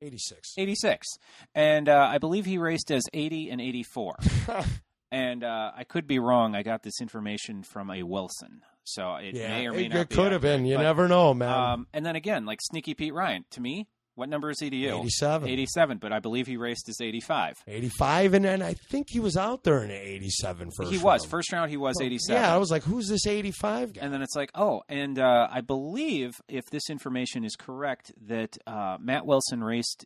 [0.02, 0.54] 86.
[0.58, 1.08] Eighty six,
[1.56, 4.16] and uh, I believe he raced as eighty and eighty four.
[5.12, 6.56] and uh, I could be wrong.
[6.56, 10.00] I got this information from a Wilson, so it yeah, may or may it, not.
[10.00, 10.66] it be could have been.
[10.66, 11.50] You but, never know, man.
[11.50, 14.76] Um, and then again, like Sneaky Pete Ryan, to me, what number is he to
[14.76, 14.96] you?
[14.96, 15.50] 87.
[15.50, 17.64] 87, but I believe he raced as 85.
[17.68, 21.22] 85, and then I think he was out there in an 87 first he was.
[21.22, 21.32] round.
[21.32, 22.42] First round, he was 87.
[22.42, 24.02] Yeah, I was like, who's this 85 guy?
[24.02, 28.58] And then it's like, oh, and uh, I believe if this information is correct, that
[28.68, 30.06] uh, Matt Wilson raced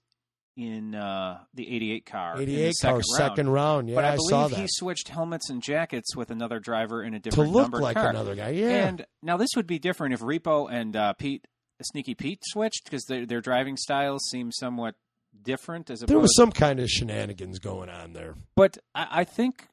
[0.58, 2.42] in uh, the 88 car.
[2.42, 3.06] in the 88 second car, round.
[3.30, 3.90] second round.
[3.90, 4.58] Yeah, but I, I, believe saw that.
[4.58, 8.10] he switched helmets and jackets with another driver in a different to look like car.
[8.10, 8.50] another guy.
[8.50, 8.88] Yeah.
[8.88, 11.46] And now this would be different if Repo and uh, Pete,
[11.84, 14.96] Sneaky Pete, switched because their their driving styles seem somewhat
[15.44, 18.36] different as there was some kind of shenanigans going on there.
[18.56, 19.68] But I, I think,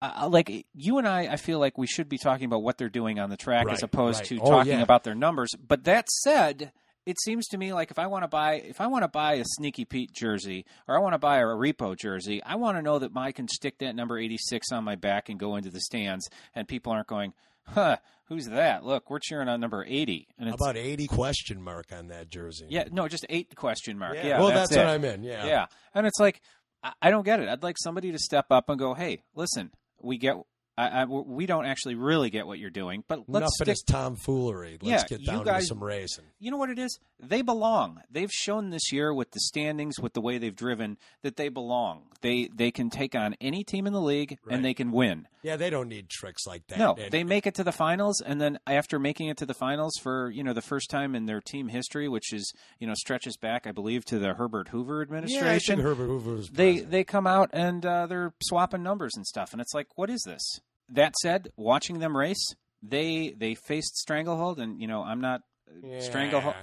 [0.00, 2.88] uh, like you and I, I feel like we should be talking about what they're
[2.88, 4.28] doing on the track Right, as opposed right.
[4.28, 4.82] to Oh, talking yeah.
[4.82, 5.50] about their numbers.
[5.66, 6.72] But that said,
[7.06, 9.34] it seems to me like if I want to buy if I want to buy
[9.34, 12.82] a Sneaky Pete jersey or I want to buy a Repo jersey, I want to
[12.82, 15.70] know that I can stick that number eighty six on my back and go into
[15.70, 17.32] the stands, and people aren't going,
[17.66, 17.96] "Huh,
[18.30, 18.84] who's that?
[18.84, 22.66] Look, we're cheering on number eighty." And about 80 question mark on that jersey?
[22.70, 24.16] yeah, no, just eight question mark.
[24.16, 25.24] Yeah, well, that's, that's, what I meant.
[25.24, 25.44] Yeah.
[25.44, 25.66] Yeah.
[25.94, 26.40] And it's like,
[27.02, 27.48] I don't get it.
[27.48, 29.70] I'd like somebody to step up and go, hey, listen,
[30.00, 30.36] we get,
[30.88, 33.66] I, I, we don't actually really get what you're doing, but let's Enough of stick.
[33.66, 34.78] this tomfoolery.
[34.82, 36.24] Let's Yeah, get down guys- to some racing.
[36.38, 36.98] You know what it is?
[37.18, 38.00] They belong.
[38.10, 42.04] They've shown this year with the standings, with the way they've driven, that they belong.
[42.22, 44.54] They they can take on any team in the league Right.
[44.54, 45.26] and they can win.
[45.42, 46.78] Yeah, they don't need tricks like that.
[46.78, 49.94] No, they make it to the finals, and then after making it to the finals
[50.02, 53.36] for you know the first time in their team history, which is you know stretches
[53.38, 55.76] back, I believe, to the Herbert Hoover yeah, administration.
[55.76, 59.60] think Herbert Hoover they they come out and uh, they're swapping numbers and stuff, and
[59.60, 60.60] it's like, what is this?
[60.90, 65.42] That said, watching them race, they they faced Stranglehold, and you know I'm not
[65.82, 66.00] Yeah.
[66.00, 66.54] Stranglehold.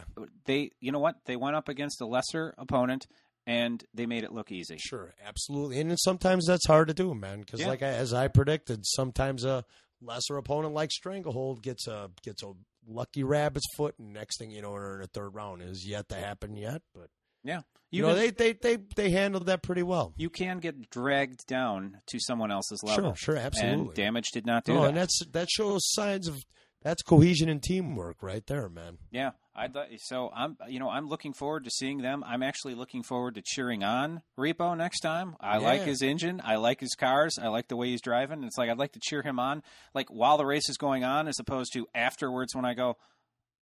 [0.46, 1.16] They you know what?
[1.26, 3.08] They went up against a lesser opponent,
[3.46, 4.78] and they made it look easy.
[4.78, 7.40] Sure, absolutely, and sometimes that's hard to do, man.
[7.42, 7.68] Because Yeah.
[7.68, 9.64] like I, as I predicted, sometimes a
[10.02, 12.52] lesser opponent like Stranglehold gets a gets a
[12.88, 16.16] lucky rabbit's foot, and next thing you know, in the third round is yet to
[16.16, 16.82] happen yet.
[16.94, 17.10] But
[17.44, 17.62] Yeah,
[17.92, 20.14] you, you know, can- they, they they they handled that pretty well.
[20.18, 23.16] you can get dragged down to someone else's level.
[23.16, 23.86] Sure, sure, absolutely.
[23.86, 24.88] And damage did not do oh, No, that.
[24.90, 26.38] and that's that shows signs of
[26.84, 28.98] that's cohesion and teamwork right there, man.
[29.12, 32.24] Yeah, I'd so I'm you know I'm looking forward to seeing them.
[32.26, 35.36] I'm actually looking forward to cheering on Repo next time.
[35.42, 36.40] I like his engine.
[36.44, 37.38] I like his cars.
[37.42, 38.44] I like the way he's driving.
[38.44, 39.64] It's like I'd like to cheer him on,
[39.96, 42.96] like while the race is going on, as opposed to afterwards when I go,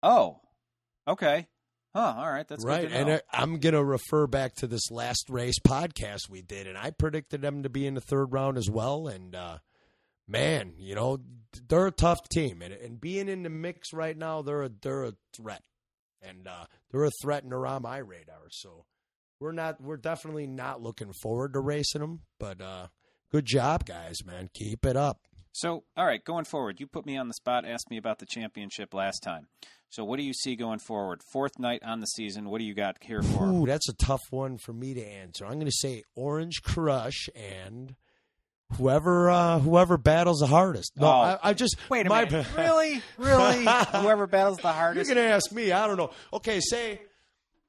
[0.02, 0.40] oh,
[1.08, 1.48] okay,
[1.94, 6.30] huh, all right, that's right, and I'm gonna refer back to this last race podcast
[6.30, 9.08] we did, and I predicted them to be in the third round as well.
[9.08, 9.58] And uh,
[10.28, 11.20] man, you know
[11.68, 15.06] they're a tough team, and, and being in the mix right now, they're a they're
[15.06, 15.64] a threat,
[16.22, 18.50] and uh, they're a threat and they're my radar.
[18.50, 18.86] So
[19.40, 22.88] we're not we're definitely not looking forward to racing them, but uh,
[23.32, 25.22] good job, guys, man, keep it up.
[25.52, 28.26] So, all right, going forward, you put me on the spot, asked me about the
[28.26, 29.48] championship last time.
[29.94, 31.22] So, what do you see going forward?
[31.32, 32.50] Fourth night on the season.
[32.50, 33.46] What do you got here for?
[33.46, 35.46] Ooh, that's a tough one for me to answer.
[35.46, 37.94] I'm going to say Orange Crush and
[38.76, 40.94] whoever uh, whoever battles the hardest.
[40.98, 41.12] No, Oh.
[41.12, 42.48] I, I just Wait a my minute.
[42.58, 43.66] really, really?
[43.92, 45.08] Whoever battles the hardest.
[45.08, 45.72] You're going to ask me.
[45.72, 46.10] I don't know.
[46.34, 47.00] Okay, say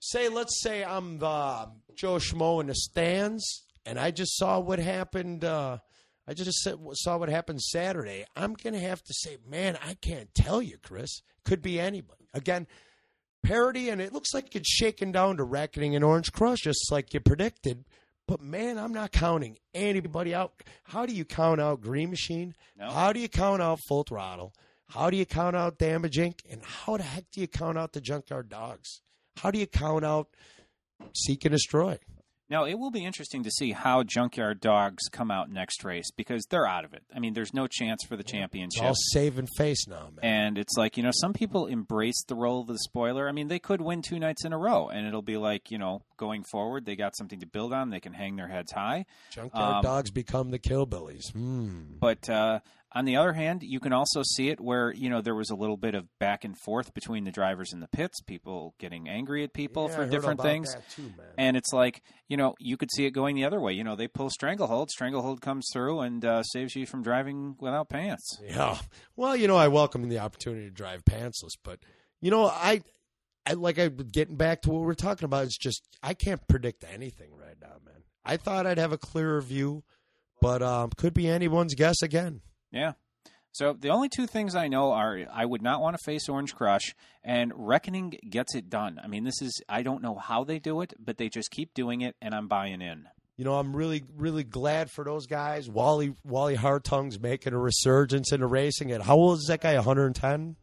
[0.01, 4.79] say let's say I'm the Joe Schmo in the stands, and I just saw what
[4.79, 5.77] happened uh,
[6.27, 8.25] I just saw what happened Saturday.
[8.35, 11.21] I'm going to have to say, man, I can't tell you, Chris.
[11.45, 12.29] Could be anybody.
[12.33, 12.67] Again,
[13.43, 17.13] parity, and it looks like it's shaken down to Reckoning and Orange Crush, just like
[17.13, 17.85] you predicted.
[18.27, 20.63] But man, I'm not counting anybody out.
[20.85, 22.55] How do you count out Green Machine?
[22.75, 22.91] No.
[22.91, 24.55] How do you count out Full Throttle?
[24.89, 26.41] How do you count out Damage Inc?
[26.51, 29.03] And how the heck do you count out the Junkyard Dogs?
[29.37, 30.29] How do you count out
[31.15, 31.99] Seek and Destroy?
[32.51, 36.45] Now, it will be interesting to see how Junkyard Dogs come out next race because
[36.51, 37.03] they're out of it.
[37.15, 38.83] I mean, there's no chance for the championship.
[38.83, 40.19] It's all save and face now, man.
[40.23, 43.29] And it's like, you know, some people embrace the role of the spoiler.
[43.29, 45.79] I mean, they could win two nights in a row, and it'll be like, you
[45.79, 47.89] know, going forward, they got something to build on.
[47.89, 49.07] They can hang their heads high.
[49.31, 51.33] Junkyard um, Dogs become the Killbillies.
[51.33, 51.97] Hmm.
[51.99, 52.61] But uh,
[52.95, 55.55] on the other hand, you can also see it where, you know, there was a
[55.57, 59.43] little bit of back and forth between the drivers in the pits, people getting angry
[59.43, 60.77] at people Yeah, for different things.
[60.95, 61.13] too.
[61.37, 63.73] And it's like, you know, you could see it going the other way.
[63.73, 67.89] You know, they pull Stranglehold, Stranglehold comes through and uh, saves you from driving without
[67.89, 68.39] pants.
[68.47, 68.79] Yeah.
[69.17, 71.81] Well, you know, I welcome the opportunity to drive pantsless, but
[72.21, 72.83] you know, I,
[73.45, 75.45] I like I getting back to what we're talking about.
[75.45, 78.03] It's just I can't predict anything right now, man.
[78.25, 79.83] I thought I'd have a clearer view,
[80.41, 82.41] but um, could be anyone's guess again.
[82.75, 82.93] Yeah.
[83.53, 86.57] So the only two things I know are I would not want to face Orange
[86.57, 88.99] Crush, and Reckoning gets it done.
[89.03, 91.73] I mean, this is I don't know how they do it, but they just keep
[91.73, 93.05] doing it, and I'm buying in.
[93.37, 95.69] You know, I'm really, really glad for those guys.
[95.69, 98.91] Wally, Wally Hartung's making a resurgence into racing.
[98.93, 99.75] At how old is that guy?
[99.75, 100.57] 110.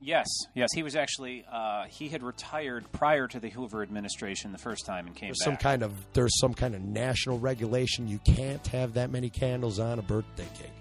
[0.00, 4.58] Yes, yes, he was actually uh, he had retired prior to the Hoover administration the
[4.58, 5.44] first time and came There's back.
[5.44, 8.06] some kind of there's some kind of national regulation.
[8.06, 10.72] You can't have that many candles on a birthday cake.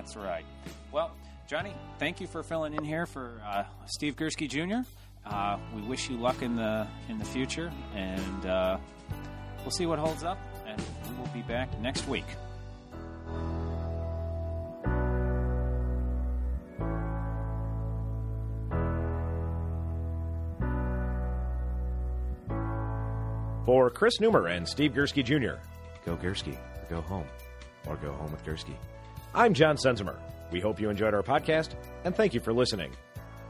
[0.00, 0.46] That's right.
[0.92, 1.10] Well,
[1.46, 4.88] Johnny, thank you for filling in here for uh, Steve Gursky Jr.
[5.26, 8.78] Uh, we wish you luck in the in the future, and uh,
[9.60, 10.38] we'll see what holds up.
[10.66, 12.24] And we will be back next week.
[23.66, 25.60] For Chris Neumer and Steve Gursky Jr.,
[26.06, 27.26] go Gursky or go home,
[27.86, 28.76] or go home with Gursky.
[29.34, 30.18] I'm John Sensimer.
[30.50, 31.70] We hope you enjoyed our podcast,
[32.04, 32.90] and thank you for listening.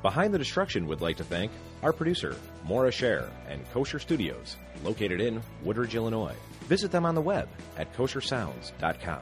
[0.02, 1.50] Behind the Destruction would like to thank
[1.82, 6.34] our producer, Maura Scher, and Kosher Studios, located in Woodridge, Illinois.
[6.64, 9.20] Visit them on the web at koshersounds.com.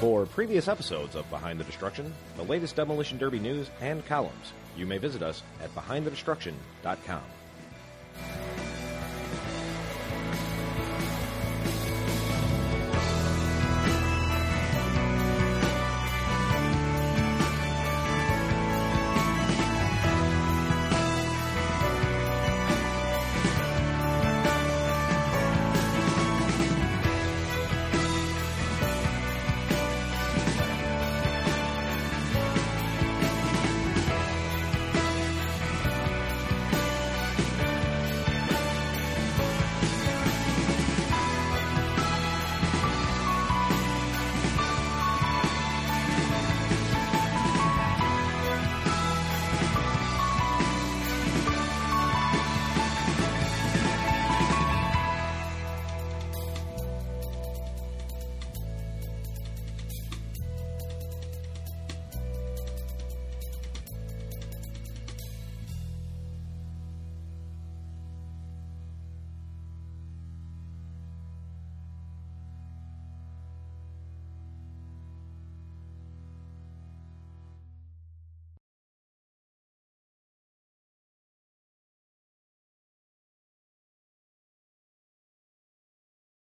[0.00, 4.84] For previous episodes of Behind the Destruction, the latest Demolition Derby news, and columns, you
[4.86, 7.22] may visit us at behindthedestruction.com.